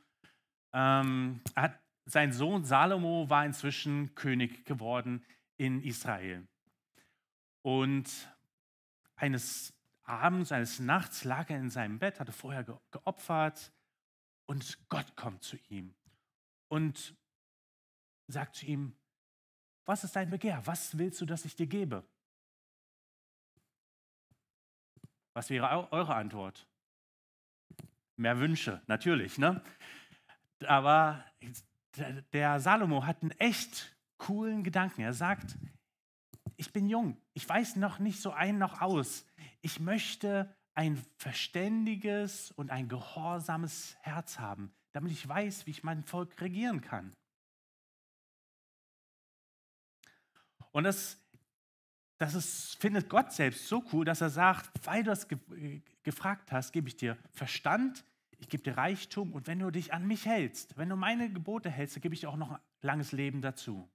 Ähm, 0.72 1.40
er 1.54 1.62
hat 1.62 1.80
sein 2.08 2.32
Sohn 2.32 2.64
Salomo 2.64 3.28
war 3.28 3.44
inzwischen 3.44 4.14
König 4.14 4.64
geworden 4.64 5.24
in 5.58 5.82
Israel. 5.82 6.46
Und 7.62 8.34
eines 9.16 9.74
Abends, 10.04 10.50
eines 10.50 10.78
Nachts 10.78 11.24
lag 11.24 11.50
er 11.50 11.58
in 11.58 11.68
seinem 11.68 11.98
Bett, 11.98 12.18
hatte 12.18 12.32
vorher 12.32 12.64
geopfert 12.64 13.72
und 14.46 14.88
Gott 14.88 15.16
kommt 15.16 15.42
zu 15.42 15.58
ihm 15.68 15.94
und 16.68 17.14
sagt 18.26 18.56
zu 18.56 18.64
ihm, 18.64 18.96
was 19.84 20.04
ist 20.04 20.16
dein 20.16 20.30
Begehr? 20.30 20.66
Was 20.66 20.96
willst 20.96 21.20
du, 21.20 21.26
dass 21.26 21.44
ich 21.44 21.56
dir 21.56 21.66
gebe? 21.66 22.08
Was 25.34 25.50
wäre 25.50 25.92
eure 25.92 26.14
Antwort? 26.14 26.66
Mehr 28.16 28.38
Wünsche, 28.38 28.82
natürlich, 28.86 29.36
ne? 29.36 29.62
Aber 30.66 31.24
der 32.32 32.60
Salomo 32.60 33.04
hat 33.04 33.22
einen 33.22 33.32
echt 33.32 33.96
coolen 34.18 34.64
Gedanken. 34.64 35.02
Er 35.02 35.12
sagt, 35.12 35.56
ich 36.56 36.72
bin 36.72 36.88
jung, 36.88 37.16
ich 37.34 37.48
weiß 37.48 37.76
noch 37.76 37.98
nicht 37.98 38.20
so 38.20 38.32
ein 38.32 38.58
noch 38.58 38.80
aus. 38.80 39.24
Ich 39.60 39.80
möchte 39.80 40.54
ein 40.74 40.96
verständiges 41.16 42.52
und 42.52 42.70
ein 42.70 42.88
gehorsames 42.88 43.96
Herz 44.00 44.38
haben, 44.38 44.72
damit 44.92 45.12
ich 45.12 45.26
weiß, 45.26 45.66
wie 45.66 45.70
ich 45.70 45.82
mein 45.82 46.04
Volk 46.04 46.40
regieren 46.40 46.80
kann. 46.80 47.12
Und 50.70 50.84
das, 50.84 51.18
das 52.18 52.34
ist, 52.34 52.76
findet 52.76 53.08
Gott 53.08 53.32
selbst 53.32 53.66
so 53.66 53.84
cool, 53.92 54.04
dass 54.04 54.20
er 54.20 54.30
sagt, 54.30 54.70
weil 54.86 55.02
du 55.02 55.10
das 55.10 55.26
ge 55.28 55.82
gefragt 56.02 56.52
hast, 56.52 56.72
gebe 56.72 56.88
ich 56.88 56.96
dir 56.96 57.18
Verstand, 57.32 58.04
ich 58.38 58.48
gebe 58.48 58.62
dir 58.62 58.76
Reichtum 58.76 59.32
und 59.32 59.46
wenn 59.46 59.58
du 59.58 59.70
dich 59.70 59.92
an 59.92 60.06
mich 60.06 60.24
hältst, 60.24 60.76
wenn 60.78 60.88
du 60.88 60.96
meine 60.96 61.30
Gebote 61.30 61.70
hältst, 61.70 61.96
dann 61.96 62.02
gebe 62.02 62.14
ich 62.14 62.20
dir 62.20 62.30
auch 62.30 62.36
noch 62.36 62.52
ein 62.52 62.60
langes 62.82 63.12
Leben 63.12 63.42
dazu. 63.42 63.88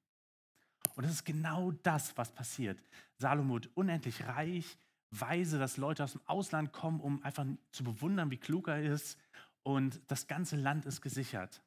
Und 0.96 1.04
das 1.06 1.14
ist 1.14 1.26
genau 1.26 1.72
das, 1.72 2.16
was 2.18 2.32
passiert. 2.32 2.84
Salomo 3.18 3.60
unendlich 3.74 4.28
reich, 4.28 4.78
weise, 5.12 5.58
dass 5.58 5.78
Leute 5.78 6.04
aus 6.04 6.14
dem 6.14 6.22
Ausland 6.26 6.74
kommen, 6.74 7.00
um 7.00 7.24
einfach 7.24 7.46
zu 7.72 7.84
bewundern, 7.84 8.32
wie 8.32 8.38
klug 8.38 8.68
er 8.68 8.84
ist. 8.84 9.18
Und 9.64 10.02
das 10.08 10.28
ganze 10.28 10.58
Land 10.58 10.86
ist 10.86 11.02
gesichert. 11.02 11.62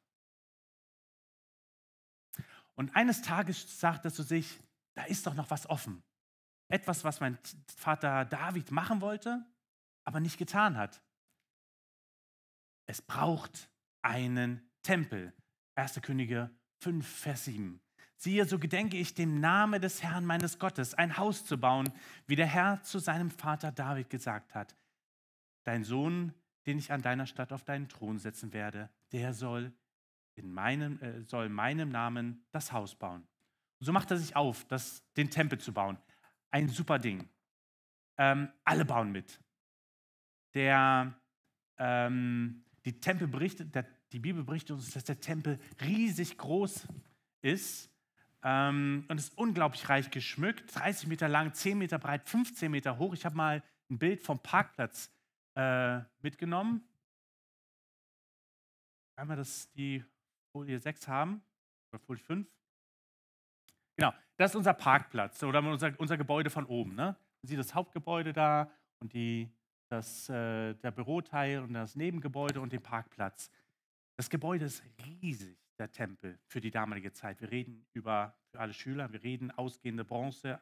Und 2.75 2.95
eines 2.95 3.23
Tages 3.23 3.79
sagt 3.79 4.05
er 4.05 4.13
zu 4.13 4.21
sich, 4.21 4.59
da 4.93 5.03
ist 5.05 5.25
doch 5.25 5.33
noch 5.33 5.49
was 5.49 5.67
offen. 5.67 6.03
Etwas, 6.69 7.03
was 7.03 7.19
mein 7.19 7.37
Vater 7.75 8.25
David 8.25 8.71
machen 8.71 9.01
wollte, 9.01 9.43
aber 10.03 10.19
nicht 10.19 10.37
getan 10.37 10.77
hat. 10.77 11.01
Es 12.87 13.01
braucht 13.01 13.69
einen 14.01 14.67
Tempel. 14.81 15.33
1. 15.75 16.01
Könige 16.01 16.49
5, 16.81 17.07
Vers 17.07 17.45
7. 17.45 17.79
Siehe, 18.15 18.45
so 18.45 18.57
gedenke 18.57 18.97
ich 18.97 19.13
dem 19.13 19.39
Namen 19.39 19.79
des 19.79 20.01
Herrn 20.01 20.25
meines 20.25 20.57
Gottes, 20.57 20.95
ein 20.95 21.17
Haus 21.17 21.45
zu 21.45 21.59
bauen, 21.59 21.91
wie 22.25 22.35
der 22.35 22.47
Herr 22.47 22.81
zu 22.81 22.97
seinem 22.97 23.29
Vater 23.29 23.71
David 23.71 24.09
gesagt 24.09 24.55
hat. 24.55 24.75
Dein 25.65 25.83
Sohn, 25.83 26.33
den 26.65 26.79
ich 26.79 26.91
an 26.91 27.03
deiner 27.03 27.27
Stadt 27.27 27.53
auf 27.53 27.63
deinen 27.63 27.89
Thron 27.89 28.17
setzen 28.17 28.53
werde, 28.53 28.89
der 29.11 29.33
soll, 29.33 29.71
in 30.35 30.51
meinem, 30.51 30.99
äh, 31.01 31.21
soll 31.25 31.49
meinem 31.49 31.89
Namen 31.89 32.43
das 32.51 32.71
Haus 32.71 32.95
bauen. 32.95 33.27
Und 33.79 33.85
so 33.85 33.93
macht 33.93 34.09
er 34.09 34.17
sich 34.17 34.35
auf, 34.35 34.65
das, 34.65 35.03
den 35.15 35.29
Tempel 35.29 35.59
zu 35.59 35.71
bauen. 35.71 35.97
Ein 36.49 36.69
super 36.69 36.97
Ding. 36.97 37.29
Ähm, 38.17 38.51
alle 38.63 38.85
bauen 38.85 39.11
mit. 39.11 39.39
Der, 40.55 41.13
ähm, 41.77 42.63
die, 42.87 42.99
Tempel 43.01 43.27
berichtet, 43.27 43.75
die 44.13 44.19
Bibel 44.19 44.43
berichtet 44.43 44.71
uns, 44.71 44.91
dass 44.91 45.03
der 45.03 45.19
Tempel 45.19 45.59
riesig 45.81 46.37
groß 46.37 46.87
ist 47.41 47.91
ähm, 48.43 49.05
und 49.09 49.17
ist 49.17 49.37
unglaublich 49.37 49.89
reich 49.89 50.09
geschmückt. 50.09 50.73
30 50.73 51.07
Meter 51.07 51.27
lang, 51.27 51.53
10 51.53 51.77
Meter 51.77 51.99
breit, 51.99 52.27
15 52.29 52.71
Meter 52.71 52.97
hoch. 52.97 53.13
Ich 53.13 53.25
habe 53.25 53.35
mal 53.35 53.61
ein 53.89 53.97
Bild 53.99 54.23
vom 54.23 54.39
Parkplatz 54.39 55.11
äh, 55.55 55.99
mitgenommen. 56.21 56.81
Einmal, 59.17 59.35
dass 59.35 59.69
die 59.73 60.01
Folie 60.53 60.79
6 60.79 61.09
haben, 61.09 61.41
oder 61.91 61.99
Folie 61.99 62.23
5. 62.23 62.47
Genau, 63.97 64.13
das 64.37 64.51
ist 64.51 64.55
unser 64.55 64.73
Parkplatz 64.73 65.43
oder 65.43 65.59
unser, 65.59 65.93
unser 65.99 66.17
Gebäude 66.17 66.49
von 66.49 66.65
oben. 66.65 66.95
Ne? 66.95 67.17
Man 67.41 67.47
sieht 67.47 67.59
das 67.59 67.75
Hauptgebäude 67.75 68.31
da 68.31 68.71
und 68.99 69.11
die, 69.11 69.51
das, 69.89 70.29
äh, 70.29 70.73
der 70.75 70.91
Büroteil 70.91 71.59
und 71.59 71.73
das 71.73 71.95
Nebengebäude 71.95 72.61
und 72.61 72.73
den 72.73 72.81
Parkplatz. 72.81 73.49
Das 74.15 74.29
Gebäude 74.29 74.65
ist 74.65 74.83
riesig, 75.05 75.57
der 75.77 75.91
Tempel, 75.91 76.39
für 76.47 76.59
die 76.59 76.71
damalige 76.71 77.13
Zeit. 77.13 77.39
Wir 77.39 77.51
reden 77.51 77.85
über, 77.93 78.35
für 78.51 78.59
alle 78.59 78.73
Schüler, 78.73 79.11
wir 79.11 79.21
reden 79.23 79.51
ausgehende 79.51 80.03
Bronze, 80.03 80.59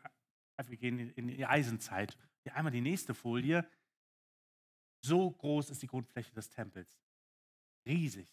wir 0.68 0.78
gehen 0.78 1.12
in 1.12 1.28
die 1.28 1.46
Eisenzeit. 1.46 2.18
Hier 2.44 2.56
einmal 2.56 2.72
die 2.72 2.82
nächste 2.82 3.14
Folie. 3.14 3.68
So 5.02 5.32
groß 5.32 5.70
ist 5.70 5.82
die 5.82 5.88
Grundfläche 5.88 6.34
des 6.34 6.50
Tempels. 6.50 7.00
Riesig. 7.86 8.28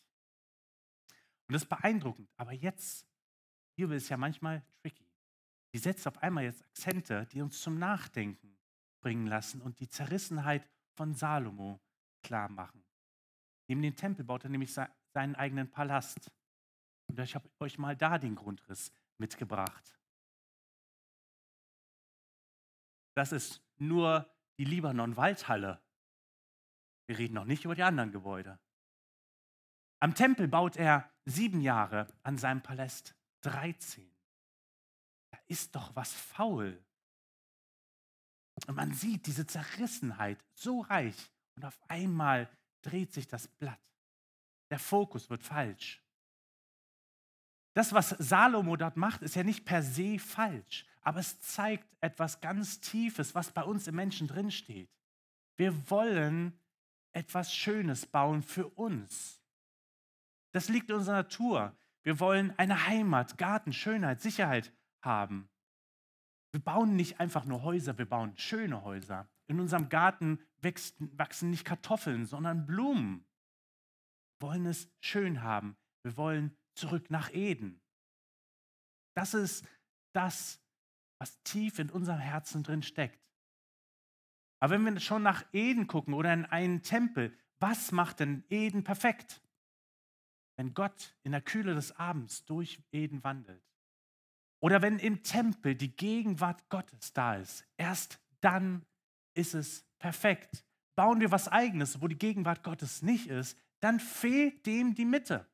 Und 1.49 1.55
das 1.55 1.63
ist 1.63 1.69
beeindruckend. 1.69 2.31
Aber 2.37 2.53
jetzt 2.53 3.07
Bibel 3.77 3.97
ist 3.97 4.09
ja 4.09 4.17
manchmal 4.17 4.63
tricky. 4.81 5.07
Die 5.75 5.79
setzt 5.79 6.07
auf 6.07 6.19
einmal 6.23 6.45
jetzt 6.45 6.63
Akzente, 6.63 7.27
die 7.33 7.41
uns 7.41 7.61
zum 7.61 7.79
Nachdenken 7.79 8.59
bringen 9.01 9.27
lassen 9.27 9.61
und 9.61 9.81
die 9.81 9.89
Zerrissenheit 9.89 10.69
von 10.95 11.15
Salomo 11.15 11.81
klar 12.23 12.49
machen. 12.49 12.85
Neben 13.69 13.83
dem 13.83 13.97
Tempel 13.97 14.25
baut 14.25 14.45
er 14.45 14.51
nämlich 14.51 14.73
seinen 14.73 15.35
eigenen 15.35 15.71
Palast. 15.71 16.31
Und 17.09 17.19
ich 17.19 17.35
habe 17.35 17.51
euch 17.61 17.79
mal 17.79 17.97
da 17.97 18.19
den 18.19 18.35
Grundriss 18.35 18.93
mitgebracht. 19.19 19.99
Das 23.15 23.33
ist 23.33 23.63
nur 23.77 24.31
die 24.59 24.65
Libanon-Waldhalle. 24.65 25.83
Wir 27.07 27.19
reden 27.19 27.35
noch 27.35 27.45
nicht 27.45 27.65
über 27.65 27.75
die 27.75 27.83
anderen 27.83 28.13
Gebäude. 28.13 28.59
Am 30.01 30.15
Tempel 30.15 30.49
baut 30.49 30.77
er 30.77 31.11
sieben 31.25 31.61
Jahre 31.61 32.07
an 32.23 32.39
seinem 32.39 32.63
Palast. 32.63 33.15
13. 33.43 34.11
Da 35.31 35.39
ist 35.47 35.75
doch 35.75 35.95
was 35.95 36.13
faul. 36.13 36.83
Und 38.67 38.77
man 38.77 38.93
sieht 38.95 39.27
diese 39.27 39.47
Zerrissenheit 39.47 40.45
so 40.55 40.81
reich 40.81 41.31
und 41.57 41.65
auf 41.65 41.79
einmal 41.89 42.49
dreht 42.83 43.13
sich 43.13 43.27
das 43.27 43.49
Blatt. 43.49 43.81
Der 44.71 44.79
Fokus 44.79 45.29
wird 45.31 45.43
falsch. 45.43 46.03
Das, 47.75 47.93
was 47.93 48.11
Salomo 48.11 48.77
dort 48.77 48.97
macht, 48.97 49.23
ist 49.23 49.35
ja 49.35 49.43
nicht 49.43 49.65
per 49.65 49.83
se 49.83 50.19
falsch, 50.19 50.87
aber 51.01 51.21
es 51.21 51.41
zeigt 51.41 51.89
etwas 52.01 52.41
ganz 52.41 52.81
Tiefes, 52.81 53.35
was 53.35 53.51
bei 53.51 53.63
uns 53.63 53.87
im 53.87 53.97
Menschen 53.97 54.29
drinsteht. 54.29 54.91
Wir 55.57 55.91
wollen 55.91 56.59
etwas 57.13 57.55
Schönes 57.55 58.07
bauen 58.07 58.43
für 58.43 58.69
uns. 58.69 59.41
Das 60.53 60.69
liegt 60.69 60.91
in 60.91 60.97
unserer 60.97 61.17
Natur. 61.17 61.77
Wir 62.03 62.21
wollen 62.21 62.57
eine 62.59 62.87
Heimat, 62.87 63.39
Garten, 63.39 63.73
Schönheit, 63.73 64.21
Sicherheit 64.21 64.73
haben. 65.01 65.49
Wir 66.53 66.61
bauen 66.61 66.97
nicht 66.97 67.19
einfach 67.21 67.45
nur 67.45 67.63
Häuser, 67.63 67.99
wir 67.99 68.09
bauen 68.09 68.37
schöne 68.37 68.85
Häuser. 68.85 69.29
In 69.47 69.59
unserem 69.59 69.89
Garten 69.89 70.39
wächst, 70.61 70.97
wachsen 71.19 71.51
nicht 71.51 71.65
Kartoffeln, 71.65 72.27
sondern 72.27 72.67
Blumen. 72.67 73.25
Wir 74.39 74.49
wollen 74.49 74.67
es 74.67 74.91
schön 75.01 75.43
haben. 75.43 75.77
Wir 76.05 76.17
wollen 76.17 76.57
zurück 76.75 77.11
nach 77.11 77.33
Eden. 77.33 77.81
Das 79.15 79.35
ist 79.35 79.67
das, 80.15 80.61
was 81.19 81.43
tief 81.43 81.79
in 81.79 81.91
unserem 81.91 82.19
Herzen 82.19 82.63
drin 82.63 82.83
steckt. 82.83 83.21
Aber 84.61 84.75
wenn 84.75 84.85
wir 84.85 85.01
schon 85.01 85.23
nach 85.23 85.45
Eden 85.53 85.87
gucken 85.87 86.15
oder 86.15 86.33
in 86.33 86.45
einen 86.45 86.83
Tempel, 86.83 87.37
was 87.61 87.93
macht 87.93 88.21
denn 88.21 88.45
Eden 88.49 88.85
perfekt? 88.85 89.43
wenn 90.57 90.75
Gott 90.75 91.17
in 91.23 91.33
der 91.33 91.43
Kühle 91.43 91.75
des 91.75 91.93
Abends 91.97 92.45
durch 92.45 92.81
Eden 92.93 93.25
wandelt. 93.25 93.65
Oder 94.63 94.81
wenn 94.81 94.99
im 95.01 95.23
Tempel 95.25 95.75
die 95.75 95.95
Gegenwart 95.95 96.69
Gottes 96.69 97.13
da 97.13 97.35
ist. 97.35 97.67
Erst 97.77 98.21
dann 98.41 98.87
ist 99.35 99.55
es 99.55 99.85
perfekt. 99.99 100.65
Bauen 100.95 101.21
wir 101.21 101.33
was 101.33 101.49
eigenes, 101.49 102.01
wo 102.01 102.07
die 102.07 102.19
Gegenwart 102.19 102.63
Gottes 102.63 103.03
nicht 103.03 103.27
ist, 103.27 103.59
dann 103.81 103.99
fehlt 103.99 104.65
dem 104.65 104.95
die 104.95 105.05
Mitte. 105.05 105.49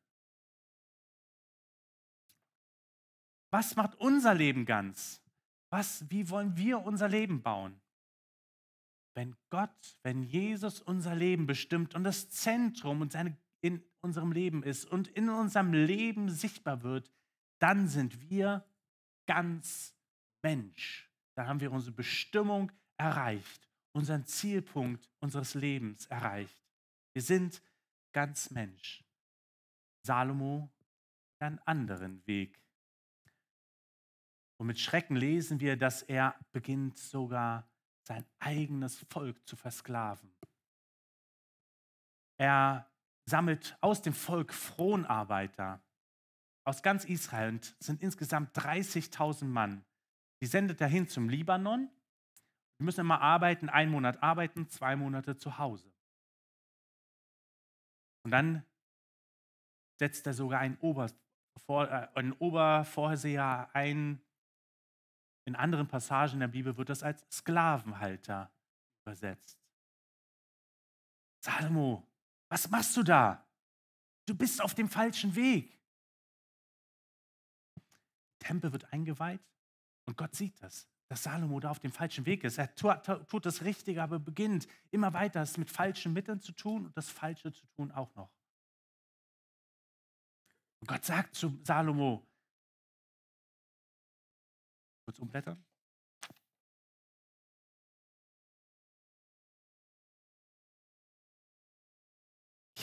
Was 3.50 3.76
macht 3.76 3.94
unser 3.94 4.34
Leben 4.34 4.66
ganz? 4.66 5.22
Was, 5.70 6.10
wie 6.10 6.28
wollen 6.28 6.56
wir 6.58 6.80
unser 6.80 7.08
Leben 7.08 7.42
bauen? 7.42 7.80
Wenn 9.14 9.36
Gott, 9.48 9.98
wenn 10.02 10.22
Jesus 10.22 10.82
unser 10.82 11.14
Leben 11.14 11.46
bestimmt 11.46 11.94
und 11.94 12.04
das 12.04 12.28
Zentrum 12.28 13.00
und 13.00 13.12
seine 13.12 13.36
in 13.60 13.82
unserem 14.00 14.32
Leben 14.32 14.62
ist 14.62 14.84
und 14.84 15.08
in 15.08 15.28
unserem 15.28 15.72
Leben 15.72 16.28
sichtbar 16.28 16.82
wird, 16.82 17.10
dann 17.58 17.88
sind 17.88 18.30
wir 18.30 18.64
ganz 19.28 19.94
Mensch. 20.42 21.08
Dann 21.36 21.46
haben 21.46 21.60
wir 21.60 21.70
unsere 21.70 21.94
Bestimmung 21.94 22.72
erreicht, 22.96 23.68
unseren 23.92 24.24
Zielpunkt 24.26 25.08
unseres 25.20 25.54
Lebens 25.54 26.06
erreicht. 26.06 26.64
Wir 27.12 27.22
sind 27.22 27.62
ganz 28.12 28.50
Mensch. 28.50 29.04
Salomo 30.04 30.68
einen 31.38 31.60
anderen 31.60 32.26
Weg. 32.26 32.60
Und 34.56 34.66
mit 34.66 34.80
Schrecken 34.80 35.14
lesen 35.14 35.60
wir, 35.60 35.76
dass 35.76 36.02
er 36.02 36.34
beginnt 36.50 36.98
sogar 36.98 37.68
sein 38.02 38.24
eigenes 38.40 38.98
Volk 39.10 39.46
zu 39.46 39.54
versklaven. 39.54 40.32
Er 42.38 42.90
sammelt 43.26 43.76
aus 43.80 44.02
dem 44.02 44.14
Volk 44.14 44.52
Fronarbeiter 44.52 45.80
aus 46.68 46.82
ganz 46.82 47.06
Israel 47.06 47.48
und 47.48 47.74
sind 47.80 48.02
insgesamt 48.02 48.56
30.000 48.56 49.46
Mann. 49.46 49.84
Die 50.42 50.46
sendet 50.46 50.80
er 50.80 50.86
hin 50.86 51.08
zum 51.08 51.30
Libanon. 51.30 51.90
Die 52.78 52.84
müssen 52.84 53.00
immer 53.00 53.22
arbeiten, 53.22 53.70
einen 53.70 53.90
Monat 53.90 54.22
arbeiten, 54.22 54.68
zwei 54.68 54.94
Monate 54.94 55.36
zu 55.38 55.56
Hause. 55.56 55.90
Und 58.22 58.32
dann 58.32 58.64
setzt 59.98 60.26
er 60.26 60.34
sogar 60.34 60.60
einen, 60.60 60.76
Ober, 60.80 61.10
äh, 61.68 62.08
einen 62.14 62.32
Obervorseher 62.32 63.70
ein. 63.72 64.20
In 65.46 65.56
anderen 65.56 65.88
Passagen 65.88 66.40
der 66.40 66.48
Bibel 66.48 66.76
wird 66.76 66.90
das 66.90 67.02
als 67.02 67.24
Sklavenhalter 67.32 68.52
übersetzt. 69.06 69.58
Salomo, 71.42 72.06
was 72.50 72.68
machst 72.68 72.94
du 72.98 73.02
da? 73.02 73.42
Du 74.26 74.34
bist 74.34 74.60
auf 74.60 74.74
dem 74.74 74.90
falschen 74.90 75.34
Weg. 75.34 75.77
Tempel 78.38 78.72
wird 78.72 78.92
eingeweiht 78.92 79.40
und 80.06 80.16
Gott 80.16 80.34
sieht 80.34 80.60
das, 80.62 80.88
dass 81.08 81.22
Salomo 81.22 81.60
da 81.60 81.70
auf 81.70 81.80
dem 81.80 81.92
falschen 81.92 82.26
Weg 82.26 82.44
ist. 82.44 82.58
Er 82.58 82.74
tut 82.74 83.46
das 83.46 83.62
Richtige, 83.62 84.02
aber 84.02 84.18
beginnt 84.18 84.66
immer 84.90 85.12
weiter 85.12 85.42
es 85.42 85.56
mit 85.56 85.70
falschen 85.70 86.12
Mitteln 86.12 86.40
zu 86.40 86.52
tun 86.52 86.86
und 86.86 86.96
das 86.96 87.10
Falsche 87.10 87.52
zu 87.52 87.66
tun 87.68 87.90
auch 87.90 88.14
noch. 88.14 88.30
Und 90.80 90.88
Gott 90.88 91.04
sagt 91.04 91.34
zu 91.34 91.58
Salomo, 91.64 92.26
kurz 95.04 95.18
umblättern. 95.18 95.64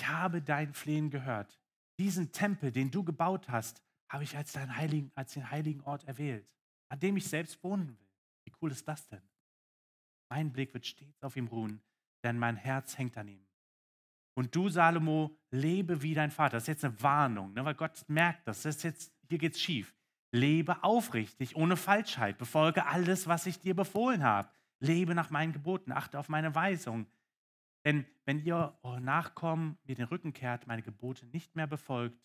ich 0.05 0.11
habe 0.11 0.41
dein 0.41 0.73
Flehen 0.73 1.09
gehört. 1.09 1.59
Diesen 1.97 2.31
Tempel, 2.31 2.71
den 2.71 2.91
du 2.91 3.03
gebaut 3.03 3.49
hast, 3.49 3.81
habe 4.09 4.23
ich 4.23 4.35
als, 4.35 4.51
deinen 4.51 4.75
heiligen, 4.75 5.11
als 5.15 5.33
den 5.33 5.49
heiligen 5.49 5.81
Ort 5.81 6.03
erwählt, 6.05 6.47
an 6.89 6.99
dem 6.99 7.17
ich 7.17 7.27
selbst 7.27 7.63
wohnen 7.63 7.89
will. 7.89 8.09
Wie 8.43 8.53
cool 8.61 8.71
ist 8.71 8.87
das 8.87 9.07
denn? 9.07 9.21
Mein 10.29 10.51
Blick 10.51 10.73
wird 10.73 10.85
stets 10.85 11.23
auf 11.23 11.35
ihm 11.35 11.47
ruhen, 11.47 11.81
denn 12.23 12.37
mein 12.37 12.55
Herz 12.55 12.97
hängt 12.97 13.17
an 13.17 13.27
ihm. 13.27 13.45
Und 14.35 14.53
du, 14.53 14.69
Salomo, 14.69 15.37
lebe 15.51 16.01
wie 16.01 16.13
dein 16.13 16.29
Vater. 16.29 16.57
Das 16.57 16.63
ist 16.63 16.67
jetzt 16.67 16.85
eine 16.85 17.01
Warnung, 17.01 17.53
ne? 17.53 17.63
weil 17.63 17.75
Gott 17.75 18.03
merkt 18.07 18.47
das. 18.47 18.63
das 18.63 18.75
ist 18.75 18.83
jetzt, 18.83 19.13
hier 19.29 19.37
geht's 19.37 19.61
schief. 19.61 19.95
Lebe 20.31 20.83
aufrichtig, 20.83 21.55
ohne 21.55 21.77
Falschheit. 21.77 22.37
Befolge 22.37 22.85
alles, 22.85 23.27
was 23.27 23.45
ich 23.45 23.59
dir 23.59 23.73
befohlen 23.73 24.23
habe. 24.23 24.49
Lebe 24.79 25.15
nach 25.15 25.29
meinen 25.29 25.53
Geboten. 25.53 25.93
Achte 25.93 26.19
auf 26.19 26.27
meine 26.27 26.53
Weisung. 26.53 27.07
Denn 27.85 28.05
wenn 28.25 28.43
ihr 28.43 28.77
eure 28.83 28.99
Nachkommen 28.99 29.77
mir 29.83 29.95
den 29.95 30.05
Rücken 30.05 30.33
kehrt, 30.33 30.67
meine 30.67 30.81
Gebote 30.81 31.25
nicht 31.27 31.55
mehr 31.55 31.67
befolgt, 31.67 32.19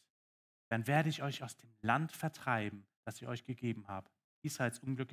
dann 0.70 0.86
werde 0.86 1.08
ich 1.08 1.22
euch 1.22 1.42
aus 1.42 1.56
dem 1.56 1.70
Land 1.82 2.12
vertreiben, 2.12 2.86
das 3.04 3.20
ich 3.20 3.26
euch 3.26 3.44
gegeben 3.44 3.88
habe. 3.88 4.08
Israels 4.42 4.78
Unglück, 4.78 5.10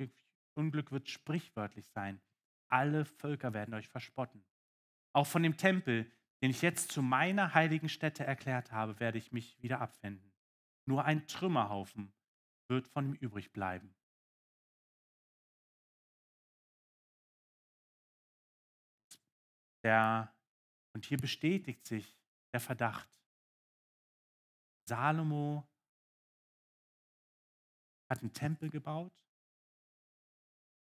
Unglück 0.54 0.92
wird 0.92 1.08
sprichwörtlich 1.08 1.88
sein. 1.88 2.20
Alle 2.68 3.04
Völker 3.04 3.52
werden 3.52 3.74
euch 3.74 3.88
verspotten. 3.88 4.44
Auch 5.12 5.26
von 5.26 5.42
dem 5.42 5.56
Tempel, 5.56 6.10
den 6.42 6.50
ich 6.50 6.62
jetzt 6.62 6.92
zu 6.92 7.02
meiner 7.02 7.54
heiligen 7.54 7.88
Stätte 7.88 8.24
erklärt 8.24 8.70
habe, 8.70 9.00
werde 9.00 9.18
ich 9.18 9.32
mich 9.32 9.60
wieder 9.60 9.80
abwenden. 9.80 10.32
Nur 10.86 11.04
ein 11.04 11.26
Trümmerhaufen 11.26 12.12
wird 12.68 12.86
von 12.86 13.06
ihm 13.06 13.14
übrig 13.14 13.52
bleiben. 13.52 13.94
Der 19.82 20.32
und 20.92 21.04
hier 21.04 21.18
bestätigt 21.18 21.86
sich 21.86 22.16
der 22.52 22.60
Verdacht. 22.60 23.17
Salomo 24.88 25.68
hat 28.08 28.20
einen 28.20 28.32
Tempel 28.32 28.70
gebaut, 28.70 29.12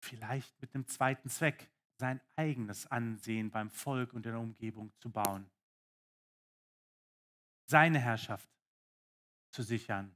vielleicht 0.01 0.59
mit 0.61 0.73
einem 0.73 0.87
zweiten 0.87 1.29
Zweck, 1.29 1.69
sein 1.97 2.21
eigenes 2.37 2.87
Ansehen 2.87 3.51
beim 3.51 3.69
Volk 3.69 4.13
und 4.13 4.25
in 4.25 4.31
der 4.31 4.39
Umgebung 4.39 4.93
zu 4.99 5.09
bauen, 5.09 5.51
seine 7.65 7.99
Herrschaft 7.99 8.49
zu 9.51 9.63
sichern. 9.63 10.15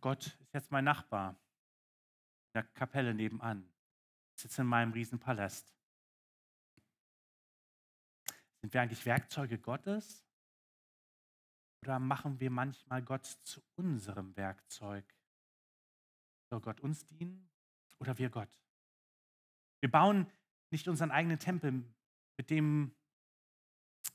Gott 0.00 0.26
ist 0.26 0.54
jetzt 0.54 0.70
mein 0.70 0.84
Nachbar 0.84 1.32
in 1.32 2.52
der 2.54 2.64
Kapelle 2.64 3.12
nebenan, 3.12 3.70
sitzt 4.34 4.58
in 4.58 4.66
meinem 4.66 4.92
Riesenpalast. 4.92 5.70
Sind 8.62 8.72
wir 8.72 8.80
eigentlich 8.80 9.04
Werkzeuge 9.04 9.58
Gottes? 9.58 10.24
Oder 11.82 11.98
machen 11.98 12.38
wir 12.38 12.50
manchmal 12.50 13.02
Gott 13.02 13.26
zu 13.26 13.60
unserem 13.74 14.36
Werkzeug? 14.36 15.04
Soll 16.48 16.60
Gott 16.60 16.80
uns 16.80 17.04
dienen 17.06 17.50
oder 17.98 18.16
wir 18.18 18.30
Gott? 18.30 18.60
Wir 19.80 19.90
bauen 19.90 20.30
nicht 20.70 20.86
unseren 20.86 21.10
eigenen 21.10 21.40
Tempel 21.40 21.84
mit 22.36 22.50
dem, 22.50 22.94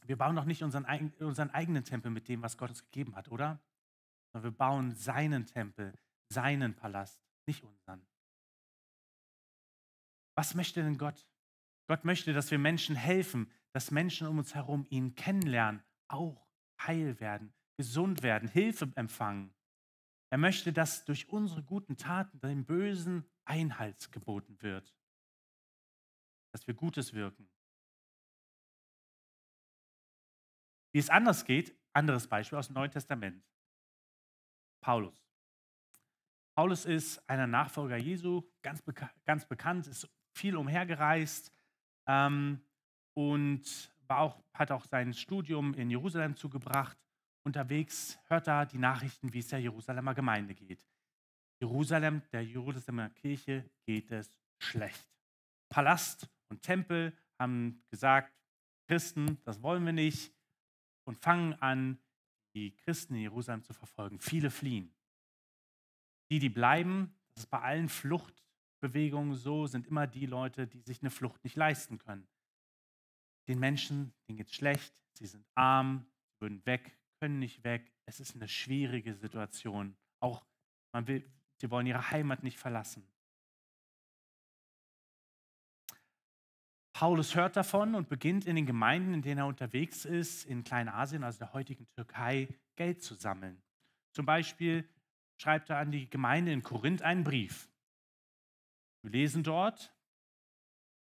wir 0.06 0.18
bauen 0.18 0.36
doch 0.36 0.46
nicht 0.46 0.64
unseren, 0.64 0.86
unseren 1.20 1.50
eigenen 1.50 1.84
Tempel 1.84 2.10
mit 2.10 2.30
dem, 2.30 2.42
was 2.42 2.58
Gott 2.58 2.70
uns 2.70 2.84
gegeben 2.84 3.16
hat, 3.16 3.30
oder? 3.30 3.60
Sondern 4.32 4.52
wir 4.52 4.58
bauen 4.58 4.96
seinen 4.96 5.46
Tempel, 5.46 5.94
seinen 6.30 6.74
Palast, 6.74 7.20
nicht 7.46 7.64
unseren. 7.64 8.06
Was 10.36 10.56
möchte 10.56 10.84
denn 10.84 10.98
Gott? 10.98 11.28
Gott 11.88 12.06
möchte, 12.06 12.32
dass 12.32 12.50
wir 12.52 12.60
Menschen 12.60 12.96
helfen, 12.96 13.52
dass 13.74 13.92
Menschen 13.92 14.28
um 14.28 14.38
uns 14.38 14.56
herum 14.56 14.86
ihn 14.90 15.16
kennenlernen, 15.16 15.84
auch 16.08 16.48
heil 16.80 17.20
werden, 17.20 17.54
gesund 17.78 18.24
werden, 18.24 18.50
Hilfe 18.50 18.92
empfangen. 18.96 19.54
Er 20.30 20.38
möchte, 20.38 20.74
dass 20.74 21.06
durch 21.06 21.30
unsere 21.30 21.64
guten 21.64 21.96
Taten 21.96 22.40
dem 22.40 22.66
Bösen 22.66 23.30
Einhalt 23.46 24.12
geboten 24.12 24.62
wird, 24.62 24.94
dass 26.52 26.68
wir 26.68 26.74
Gutes 26.74 27.14
wirken. 27.14 27.50
Wie 30.92 31.00
es 31.00 31.10
anders 31.10 31.46
geht, 31.46 31.78
anderes 31.94 32.28
Beispiel 32.28 32.58
aus 32.58 32.68
dem 32.68 32.74
Neuen 32.74 32.92
Testament. 32.92 33.46
Paulus. 34.82 35.24
Paulus 36.56 36.86
ist 36.86 37.30
einer 37.30 37.48
Nachfolger 37.48 37.98
Jesu, 37.98 38.44
ganz, 38.62 38.82
beka 38.82 39.10
ganz 39.26 39.46
bekannt, 39.46 39.88
ist 39.88 40.10
viel 40.34 40.58
umhergereist, 40.58 41.54
ähm, 42.08 42.62
und 43.14 43.92
auch, 44.08 44.44
hat 44.54 44.72
auch 44.72 44.86
sein 44.86 45.14
Studium 45.14 45.74
in 45.74 45.90
Jerusalem 45.90 46.36
zugebracht. 46.36 46.98
Unterwegs 47.48 48.20
hört 48.28 48.50
er 48.50 48.66
die 48.66 48.78
Nachrichten, 48.78 49.32
wie 49.32 49.40
es 49.40 49.48
der 49.48 49.60
Jerusalemer 49.60 50.14
Gemeinde 50.14 50.54
geht. 50.54 50.86
Jerusalem, 51.62 52.22
der 52.34 52.44
Jerusalemer 52.44 53.10
Kirche 53.12 53.70
geht 53.86 54.12
es 54.12 54.38
schlecht. 54.60 55.08
Palast 55.70 56.30
und 56.50 56.62
Tempel 56.62 57.18
haben 57.40 57.82
gesagt, 57.90 58.38
Christen, 58.90 59.42
das 59.46 59.64
wollen 59.64 59.86
wir 59.86 59.94
nicht 59.94 60.36
und 61.06 61.18
fangen 61.20 61.54
an, 61.62 61.98
die 62.54 62.76
Christen 62.76 63.16
in 63.16 63.22
Jerusalem 63.22 63.64
zu 63.64 63.72
verfolgen. 63.72 64.20
Viele 64.20 64.52
fliehen. 64.52 64.94
Die, 66.30 66.40
die 66.40 66.50
bleiben, 66.50 67.16
das 67.30 67.46
ist 67.46 67.50
bei 67.50 67.62
allen 67.62 67.88
Fluchtbewegungen 67.88 69.36
so, 69.36 69.68
sind 69.68 69.88
immer 69.88 70.06
die 70.06 70.26
Leute, 70.26 70.68
die 70.68 70.82
sich 70.82 71.02
eine 71.02 71.12
Flucht 71.12 71.42
nicht 71.46 71.56
leisten 71.56 71.98
können. 71.98 72.28
Den 73.48 73.60
Menschen, 73.60 74.14
denen 74.28 74.38
geht 74.38 74.50
es 74.50 74.56
schlecht, 74.56 74.94
sie 75.14 75.28
sind 75.28 75.48
arm, 75.56 76.06
würden 76.40 76.66
weg, 76.66 76.97
können 77.20 77.40
nicht 77.40 77.64
weg. 77.64 77.92
Es 78.06 78.20
ist 78.20 78.36
eine 78.36 78.48
schwierige 78.48 79.14
Situation. 79.14 79.96
Auch 80.20 80.46
man 80.94 81.08
will, 81.08 81.30
sie 81.60 81.70
wollen 81.70 81.88
ihre 81.88 82.12
Heimat 82.12 82.44
nicht 82.44 82.58
verlassen. 82.58 83.08
Paulus 86.94 87.36
hört 87.36 87.56
davon 87.56 87.94
und 87.94 88.10
beginnt 88.10 88.48
in 88.48 88.56
den 88.56 88.66
Gemeinden, 88.66 89.14
in 89.14 89.22
denen 89.22 89.40
er 89.40 89.46
unterwegs 89.46 90.04
ist, 90.04 90.46
in 90.46 90.64
Kleinasien, 90.64 91.24
also 91.24 91.38
der 91.38 91.54
heutigen 91.54 91.88
Türkei, 91.92 92.48
Geld 92.76 93.04
zu 93.04 93.14
sammeln. 93.14 93.62
Zum 94.14 94.26
Beispiel 94.26 94.90
schreibt 95.40 95.70
er 95.70 95.78
an 95.78 95.92
die 95.92 96.10
Gemeinde 96.10 96.52
in 96.52 96.64
Korinth 96.64 97.04
einen 97.04 97.24
Brief. 97.24 97.70
Wir 99.04 99.12
lesen 99.12 99.44
dort, 99.44 99.96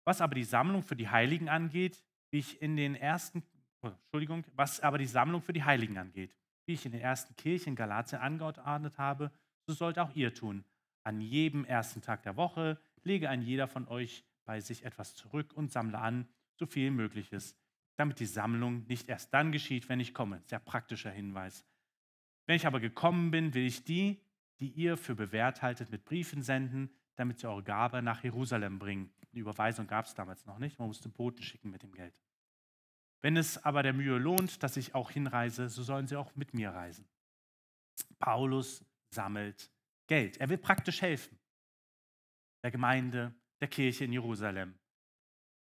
was 0.05 0.21
aber 0.21 0.37
die 0.37 0.45
Sammlung 0.45 0.85
für 0.85 0.95
die 0.95 1.09
Heiligen 1.09 1.49
angeht, 1.49 2.05
wie 2.31 2.39
ich 2.39 2.63
in 2.63 2.77
den 2.77 2.95
ersten, 2.95 3.43
Entschuldigung, 3.83 4.45
was 4.55 4.81
aber 4.81 4.99
die 4.99 5.07
Sammlung 5.07 5.43
für 5.43 5.53
die 5.53 5.65
Heiligen 5.65 5.99
angeht. 5.99 6.35
Wie 6.67 6.75
ich 6.75 6.85
in 6.85 6.93
den 6.93 7.01
ersten 7.01 7.35
Kirchen 7.37 7.71
in 7.71 7.77
Galatien 7.77 8.21
angeordnet 8.21 8.99
habe, 8.99 9.33
so 9.67 9.73
sollt 9.73 9.99
auch 9.99 10.15
ihr 10.15 10.35
tun. 10.35 10.65
An 11.03 11.21
jedem 11.21 11.65
ersten 11.65 12.03
Tag 12.03 12.23
der 12.23 12.37
Woche 12.37 12.79
lege 13.03 13.31
ein 13.31 13.43
jeder 13.43 13.67
von 13.67 13.89
euch 13.89 14.25
bei 14.45 14.61
sich 14.61 14.85
etwas 14.85 15.15
zurück 15.15 15.53
und 15.55 15.73
sammle 15.73 15.99
an, 15.99 16.29
so 16.57 16.67
viel 16.67 16.91
möglich 16.91 17.33
ist, 17.33 17.57
damit 17.97 18.21
die 18.21 18.27
Sammlung 18.27 18.87
nicht 18.87 19.09
erst 19.09 19.33
dann 19.33 19.53
geschieht, 19.53 19.89
wenn 19.89 20.01
ich 20.01 20.13
komme. 20.13 20.43
Sehr 20.47 20.59
praktischer 20.59 21.11
Hinweis. 21.11 21.65
Wenn 22.47 22.57
ich 22.57 22.67
aber 22.67 22.81
gekommen 22.81 23.31
bin, 23.31 23.55
will 23.55 23.65
ich 23.65 23.85
die, 23.85 24.21
die 24.59 24.69
ihr 24.69 24.97
für 24.97 25.15
bewährt 25.15 25.63
haltet, 25.63 25.91
mit 25.91 26.05
Briefen 26.05 26.43
senden, 26.43 26.91
damit 27.17 27.39
sie 27.39 27.49
eure 27.49 27.63
Gabe 27.63 28.03
nach 28.03 28.23
Jerusalem 28.23 28.79
bringen. 28.79 29.11
Eine 29.33 29.41
Überweisung 29.41 29.87
gab 29.87 30.07
es 30.07 30.15
damals 30.15 30.45
noch 30.47 30.59
nicht, 30.59 30.79
man 30.79 30.89
musste 30.89 31.09
Boten 31.09 31.43
schicken 31.43 31.71
mit 31.71 31.83
dem 31.83 31.93
Geld. 31.93 32.21
Wenn 33.23 33.37
es 33.37 33.63
aber 33.65 33.83
der 33.83 33.93
Mühe 33.93 34.19
lohnt, 34.19 34.63
dass 34.63 34.77
ich 34.77 34.95
auch 34.95 35.11
hinreise, 35.11 35.69
so 35.69 35.83
sollen 35.83 36.07
sie 36.07 36.17
auch 36.17 36.35
mit 36.37 36.55
mir 36.55 36.71
reisen. 36.71 37.07
Paulus 38.19 38.85
sammelt 39.11 39.71
Geld. 40.07 40.39
Er 40.39 40.49
will 40.49 40.59
praktisch 40.59 41.03
helfen. 41.03 41.39
Der 42.63 42.71
Gemeinde, 42.71 43.35
der 43.61 43.69
Kirche 43.69 44.05
in 44.05 44.13
Jerusalem. 44.13 44.75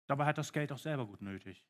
Dabei 0.08 0.26
hat 0.26 0.38
das 0.38 0.52
Geld 0.52 0.72
auch 0.72 0.78
selber 0.78 1.06
gut 1.06 1.22
nötig. 1.22 1.64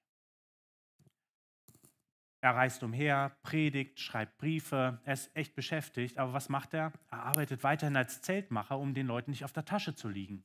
Er 2.43 2.55
reist 2.55 2.83
umher, 2.83 3.37
predigt, 3.43 3.99
schreibt 3.99 4.39
Briefe, 4.39 5.01
er 5.05 5.15
ist 5.15 5.35
echt 5.35 5.55
beschäftigt. 5.55 6.19
Aber 6.19 6.33
was 6.33 6.49
macht 6.49 6.75
er? 6.75 6.93
Er 7.11 7.25
arbeitet 7.25 7.63
weiterhin 7.65 7.97
als 7.97 8.23
Zeltmacher, 8.23 8.79
um 8.79 8.95
den 8.95 9.07
Leuten 9.07 9.31
nicht 9.31 9.45
auf 9.45 9.53
der 9.53 9.65
Tasche 9.65 9.95
zu 9.95 10.09
liegen. 10.09 10.45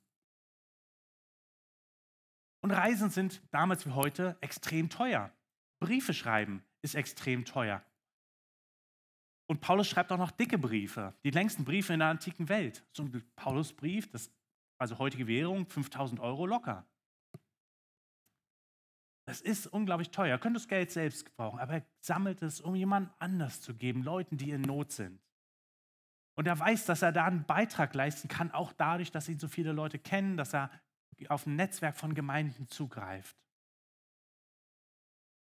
Und 2.62 2.72
Reisen 2.72 3.10
sind 3.10 3.42
damals 3.52 3.86
wie 3.86 3.92
heute 3.92 4.38
extrem 4.42 4.90
teuer. 4.90 5.32
Briefe 5.80 6.14
schreiben 6.14 6.64
ist 6.84 6.96
extrem 6.96 7.46
teuer. 7.46 7.84
Und 9.48 9.60
Paulus 9.60 9.90
schreibt 9.90 10.12
auch 10.12 10.18
noch 10.18 10.32
dicke 10.32 10.58
Briefe, 10.58 11.14
die 11.24 11.32
längsten 11.32 11.66
Briefe 11.66 11.94
in 11.94 12.00
der 12.00 12.10
antiken 12.10 12.48
Welt. 12.48 12.86
So 12.94 13.04
ein 13.04 13.24
Paulusbrief, 13.36 14.10
das 14.10 14.32
also 14.78 14.98
heutige 14.98 15.28
Währung, 15.28 15.68
5000 15.68 16.20
Euro 16.22 16.46
locker. 16.46 16.88
Das 19.28 19.42
ist 19.42 19.68
unglaublich 19.68 20.10
teuer. 20.10 20.32
Er 20.32 20.40
könnte 20.40 20.60
das 20.60 20.68
Geld 20.68 20.92
selbst 20.92 21.26
gebrauchen, 21.26 21.60
aber 21.60 21.74
er 21.74 21.86
sammelt 22.00 22.42
es, 22.42 22.62
um 22.62 22.76
jemand 22.76 23.12
anders 23.20 23.62
zu 23.62 23.76
geben, 23.76 24.04
Leuten, 24.04 24.38
die 24.38 24.52
in 24.52 24.62
Not 24.62 24.92
sind. 24.92 25.22
Und 26.36 26.48
er 26.48 26.58
weiß, 26.58 26.86
dass 26.86 27.02
er 27.02 27.12
da 27.12 27.26
einen 27.26 27.46
Beitrag 27.46 27.94
leisten 27.94 28.28
kann, 28.28 28.52
auch 28.52 28.74
dadurch, 28.74 29.12
dass 29.12 29.30
ihn 29.30 29.38
so 29.38 29.48
viele 29.48 29.74
Leute 29.74 30.00
kennen, 30.00 30.38
dass 30.38 30.54
er 30.54 30.72
auf 31.30 31.46
ein 31.46 31.56
Netzwerk 31.56 31.98
von 31.98 32.16
Gemeinden 32.16 32.68
zugreift. 32.68 33.36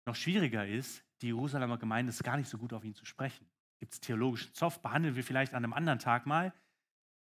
Noch 0.05 0.15
schwieriger 0.15 0.65
ist, 0.65 1.03
die 1.21 1.27
Jerusalemer 1.27 1.77
Gemeinde 1.77 2.09
ist 2.09 2.23
gar 2.23 2.37
nicht 2.37 2.49
so 2.49 2.57
gut 2.57 2.73
auf 2.73 2.83
ihn 2.83 2.95
zu 2.95 3.05
sprechen. 3.05 3.47
Gibt 3.77 3.93
es 3.93 3.99
theologischen 3.99 4.53
Zoff, 4.53 4.81
behandeln 4.81 5.15
wir 5.15 5.23
vielleicht 5.23 5.53
an 5.53 5.63
einem 5.63 5.73
anderen 5.73 5.99
Tag 5.99 6.25
mal. 6.25 6.53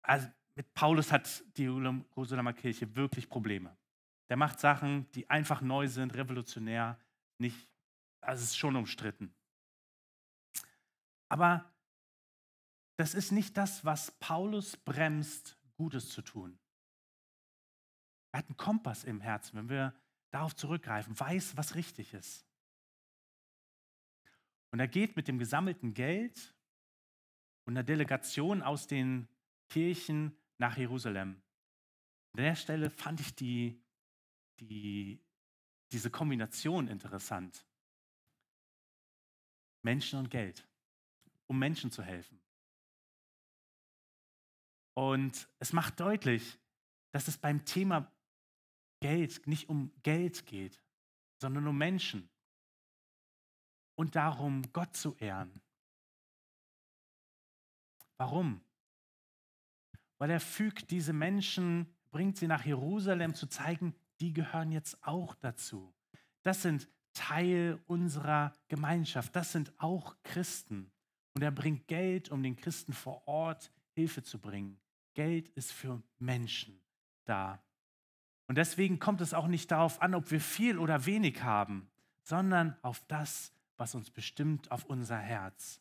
Also 0.02 0.28
mit 0.54 0.74
Paulus 0.74 1.12
hat 1.12 1.44
die 1.56 1.64
Jerusalemer 1.64 2.52
Kirche 2.52 2.94
wirklich 2.96 3.28
Probleme. 3.28 3.76
Der 4.28 4.36
macht 4.36 4.60
Sachen, 4.60 5.10
die 5.12 5.28
einfach 5.30 5.60
neu 5.60 5.88
sind, 5.88 6.14
revolutionär, 6.14 6.98
nicht, 7.38 7.68
also 8.20 8.42
es 8.42 8.50
ist 8.50 8.56
schon 8.56 8.76
umstritten. 8.76 9.34
Aber 11.28 11.70
das 12.96 13.14
ist 13.14 13.32
nicht 13.32 13.56
das, 13.56 13.84
was 13.84 14.10
Paulus 14.10 14.76
bremst, 14.76 15.58
Gutes 15.76 16.10
zu 16.10 16.22
tun. 16.22 16.58
Er 18.32 18.38
hat 18.38 18.46
einen 18.46 18.56
Kompass 18.56 19.04
im 19.04 19.20
Herzen, 19.20 19.56
wenn 19.56 19.68
wir 19.68 19.94
darauf 20.30 20.56
zurückgreifen, 20.56 21.18
weiß, 21.18 21.56
was 21.56 21.74
richtig 21.74 22.14
ist. 22.14 22.46
Und 24.70 24.80
er 24.80 24.88
geht 24.88 25.16
mit 25.16 25.28
dem 25.28 25.38
gesammelten 25.38 25.92
Geld 25.92 26.54
und 27.66 27.74
einer 27.74 27.84
Delegation 27.84 28.62
aus 28.62 28.86
den 28.86 29.28
Kirchen 29.68 30.36
nach 30.58 30.76
Jerusalem. 30.76 31.42
An 32.32 32.42
der 32.42 32.56
Stelle 32.56 32.88
fand 32.88 33.20
ich 33.20 33.34
die, 33.34 33.82
die, 34.60 35.22
diese 35.90 36.10
Kombination 36.10 36.88
interessant. 36.88 37.66
Menschen 39.82 40.18
und 40.18 40.30
Geld, 40.30 40.66
um 41.46 41.58
Menschen 41.58 41.90
zu 41.90 42.02
helfen. 42.02 42.40
Und 44.94 45.48
es 45.58 45.72
macht 45.72 46.00
deutlich, 46.00 46.58
dass 47.10 47.28
es 47.28 47.36
beim 47.38 47.64
Thema 47.64 48.11
Geld 49.02 49.46
nicht 49.46 49.68
um 49.68 49.92
Geld 50.02 50.46
geht, 50.46 50.80
sondern 51.40 51.66
um 51.66 51.76
Menschen 51.76 52.30
und 53.94 54.16
darum, 54.16 54.62
Gott 54.72 54.96
zu 54.96 55.14
ehren. 55.16 55.60
Warum? 58.16 58.60
Weil 60.18 60.30
er 60.30 60.40
fügt 60.40 60.90
diese 60.90 61.12
Menschen, 61.12 61.92
bringt 62.10 62.36
sie 62.36 62.46
nach 62.46 62.64
Jerusalem 62.64 63.34
zu 63.34 63.46
zeigen, 63.46 63.94
die 64.20 64.32
gehören 64.32 64.70
jetzt 64.70 65.02
auch 65.02 65.34
dazu. 65.34 65.92
Das 66.42 66.62
sind 66.62 66.88
Teil 67.12 67.82
unserer 67.86 68.52
Gemeinschaft. 68.68 69.34
Das 69.34 69.52
sind 69.52 69.72
auch 69.78 70.16
Christen. 70.22 70.92
Und 71.34 71.42
er 71.42 71.50
bringt 71.50 71.88
Geld, 71.88 72.30
um 72.30 72.42
den 72.42 72.56
Christen 72.56 72.92
vor 72.92 73.26
Ort 73.26 73.72
Hilfe 73.94 74.22
zu 74.22 74.38
bringen. 74.38 74.80
Geld 75.14 75.48
ist 75.50 75.72
für 75.72 76.02
Menschen 76.18 76.80
da. 77.24 77.62
Und 78.52 78.56
deswegen 78.56 78.98
kommt 78.98 79.22
es 79.22 79.32
auch 79.32 79.46
nicht 79.46 79.70
darauf 79.70 80.02
an, 80.02 80.14
ob 80.14 80.30
wir 80.30 80.38
viel 80.38 80.78
oder 80.78 81.06
wenig 81.06 81.42
haben, 81.42 81.90
sondern 82.22 82.76
auf 82.82 83.02
das, 83.08 83.50
was 83.78 83.94
uns 83.94 84.10
bestimmt, 84.10 84.70
auf 84.70 84.84
unser 84.84 85.16
Herz. 85.16 85.80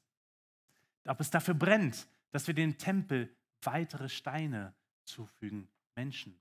Ob 1.06 1.20
es 1.20 1.30
dafür 1.30 1.54
brennt, 1.54 2.08
dass 2.32 2.48
wir 2.48 2.54
den 2.54 2.78
Tempel 2.78 3.30
weitere 3.62 4.08
Steine 4.08 4.74
zufügen, 5.04 5.68
Menschen. 5.98 6.40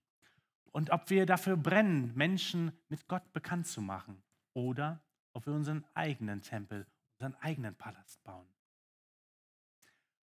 Und 0.70 0.90
ob 0.90 1.10
wir 1.10 1.26
dafür 1.26 1.56
brennen, 1.56 2.12
Menschen 2.14 2.78
mit 2.88 3.08
Gott 3.08 3.32
bekannt 3.32 3.66
zu 3.66 3.82
machen. 3.82 4.22
Oder 4.54 5.00
ob 5.32 5.46
wir 5.46 5.52
unseren 5.52 5.84
eigenen 5.94 6.42
Tempel, 6.42 6.86
unseren 7.18 7.34
eigenen 7.42 7.74
Palast 7.74 8.22
bauen. 8.22 8.46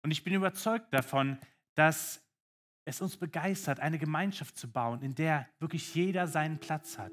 Und 0.04 0.12
ich 0.12 0.22
bin 0.22 0.34
überzeugt 0.34 0.94
davon, 0.94 1.36
dass 1.74 2.22
es 2.86 3.02
uns 3.02 3.16
begeistert, 3.16 3.80
eine 3.80 3.98
Gemeinschaft 3.98 4.56
zu 4.56 4.70
bauen, 4.70 5.02
in 5.02 5.14
der 5.14 5.46
wirklich 5.58 5.94
jeder 5.94 6.28
seinen 6.28 6.58
Platz 6.58 6.98
hat. 6.98 7.12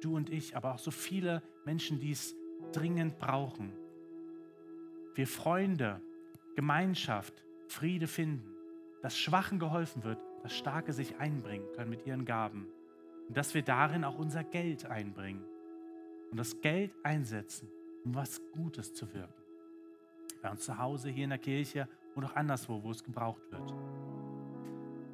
Du 0.00 0.16
und 0.16 0.30
ich, 0.30 0.56
aber 0.56 0.74
auch 0.74 0.78
so 0.78 0.92
viele 0.92 1.42
Menschen, 1.64 1.98
die 1.98 2.12
es 2.12 2.36
dringend 2.72 3.18
brauchen. 3.18 3.72
Wir 5.14 5.26
Freunde, 5.26 6.00
Gemeinschaft, 6.54 7.44
Friede 7.66 8.06
finden, 8.06 8.48
dass 9.02 9.18
Schwachen 9.18 9.58
geholfen 9.58 10.04
wird, 10.04 10.20
dass 10.44 10.56
Starke 10.56 10.92
sich 10.92 11.16
einbringen 11.16 11.66
können 11.74 11.90
mit 11.90 12.06
ihren 12.06 12.24
Gaben 12.24 12.68
und 13.26 13.36
dass 13.36 13.54
wir 13.54 13.62
darin 13.62 14.04
auch 14.04 14.18
unser 14.18 14.44
Geld 14.44 14.86
einbringen 14.86 15.44
und 16.30 16.36
das 16.36 16.60
Geld 16.60 16.94
einsetzen, 17.02 17.68
um 18.04 18.14
was 18.14 18.40
Gutes 18.52 18.94
zu 18.94 19.12
wirken. 19.12 19.42
Bei 20.42 20.50
uns 20.50 20.64
zu 20.64 20.78
Hause, 20.78 21.10
hier 21.10 21.24
in 21.24 21.30
der 21.30 21.40
Kirche 21.40 21.88
und 22.14 22.24
auch 22.24 22.36
anderswo, 22.36 22.80
wo 22.84 22.92
es 22.92 23.02
gebraucht 23.02 23.42
wird. 23.50 23.74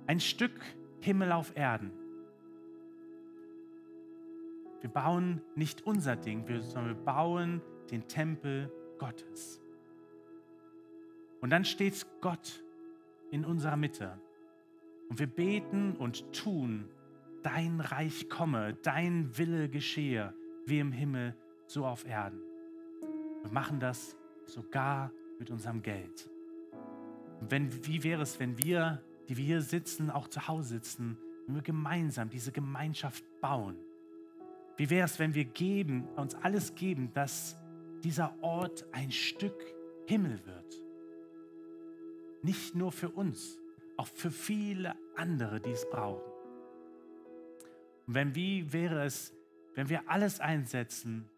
Ein 0.06 0.20
Stück 0.20 0.60
Himmel 1.00 1.32
auf 1.32 1.56
Erden. 1.56 1.90
Wir 4.80 4.90
bauen 4.90 5.40
nicht 5.54 5.86
unser 5.86 6.14
Ding, 6.14 6.44
sondern 6.60 6.96
wir 6.96 7.04
bauen 7.04 7.62
den 7.90 8.06
Tempel 8.06 8.70
Gottes. 8.98 9.62
Und 11.40 11.50
dann 11.50 11.64
steht 11.64 12.06
Gott 12.20 12.62
in 13.30 13.46
unserer 13.46 13.76
Mitte. 13.76 14.20
Und 15.08 15.18
wir 15.18 15.26
beten 15.26 15.96
und 15.96 16.32
tun, 16.34 16.88
dein 17.42 17.80
Reich 17.80 18.28
komme, 18.28 18.74
dein 18.82 19.36
Wille 19.38 19.70
geschehe, 19.70 20.34
wie 20.66 20.80
im 20.80 20.92
Himmel, 20.92 21.34
so 21.66 21.86
auf 21.86 22.06
Erden. 22.06 22.40
Wir 23.42 23.52
machen 23.52 23.80
das 23.80 24.18
sogar 24.44 25.10
mit 25.38 25.50
unserem 25.50 25.80
Geld. 25.80 26.30
Und 27.40 27.50
wenn, 27.50 27.86
wie 27.86 28.02
wäre 28.04 28.22
es, 28.22 28.38
wenn 28.38 28.58
wir 28.62 29.02
die 29.28 29.37
wir 29.37 29.44
hier 29.44 29.62
sitzen, 29.62 30.10
auch 30.10 30.28
zu 30.28 30.48
Hause 30.48 30.68
sitzen, 30.68 31.18
wenn 31.46 31.56
wir 31.56 31.62
gemeinsam 31.62 32.30
diese 32.30 32.52
Gemeinschaft 32.52 33.24
bauen. 33.40 33.76
Wie 34.76 34.90
wäre 34.90 35.04
es, 35.04 35.18
wenn 35.18 35.34
wir 35.34 35.44
geben, 35.44 36.08
uns 36.16 36.34
alles 36.34 36.74
geben, 36.74 37.12
dass 37.12 37.56
dieser 38.02 38.34
Ort 38.42 38.84
ein 38.92 39.10
Stück 39.12 39.56
Himmel 40.06 40.44
wird? 40.46 40.82
Nicht 42.42 42.74
nur 42.74 42.92
für 42.92 43.08
uns, 43.08 43.58
auch 43.96 44.06
für 44.06 44.30
viele 44.30 44.94
andere, 45.16 45.60
die 45.60 45.70
es 45.70 45.88
brauchen. 45.88 46.30
Und 48.06 48.14
wenn 48.14 48.34
wie 48.34 48.72
wäre 48.72 49.04
es, 49.04 49.32
wenn 49.74 49.88
wir 49.88 50.08
alles 50.08 50.40
einsetzen, 50.40 51.28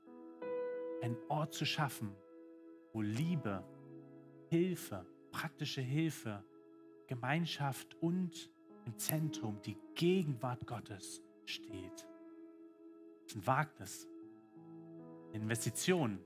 einen 1.03 1.17
Ort 1.29 1.53
zu 1.55 1.65
schaffen, 1.65 2.11
wo 2.93 3.03
Liebe, 3.03 3.63
Hilfe, 4.49 5.07
praktische 5.31 5.81
Hilfe, 5.81 6.43
Gemeinschaft 7.07 7.95
und 8.01 8.51
im 8.85 8.97
Zentrum 8.99 9.61
die 9.63 9.77
Gegenwart 9.95 10.67
Gottes 10.67 11.23
steht. 11.45 12.07
Das 13.23 13.33
ist 13.33 13.37
ein 13.37 13.47
Wagnis, 13.47 14.09
eine 15.33 15.43
Investition 15.43 16.19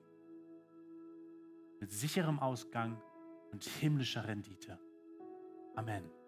mit 1.81 1.90
sicherem 1.90 2.38
Ausgang 2.38 3.01
und 3.53 3.64
himmlischer 3.64 4.27
Rendite. 4.27 4.79
Amen. 5.75 6.19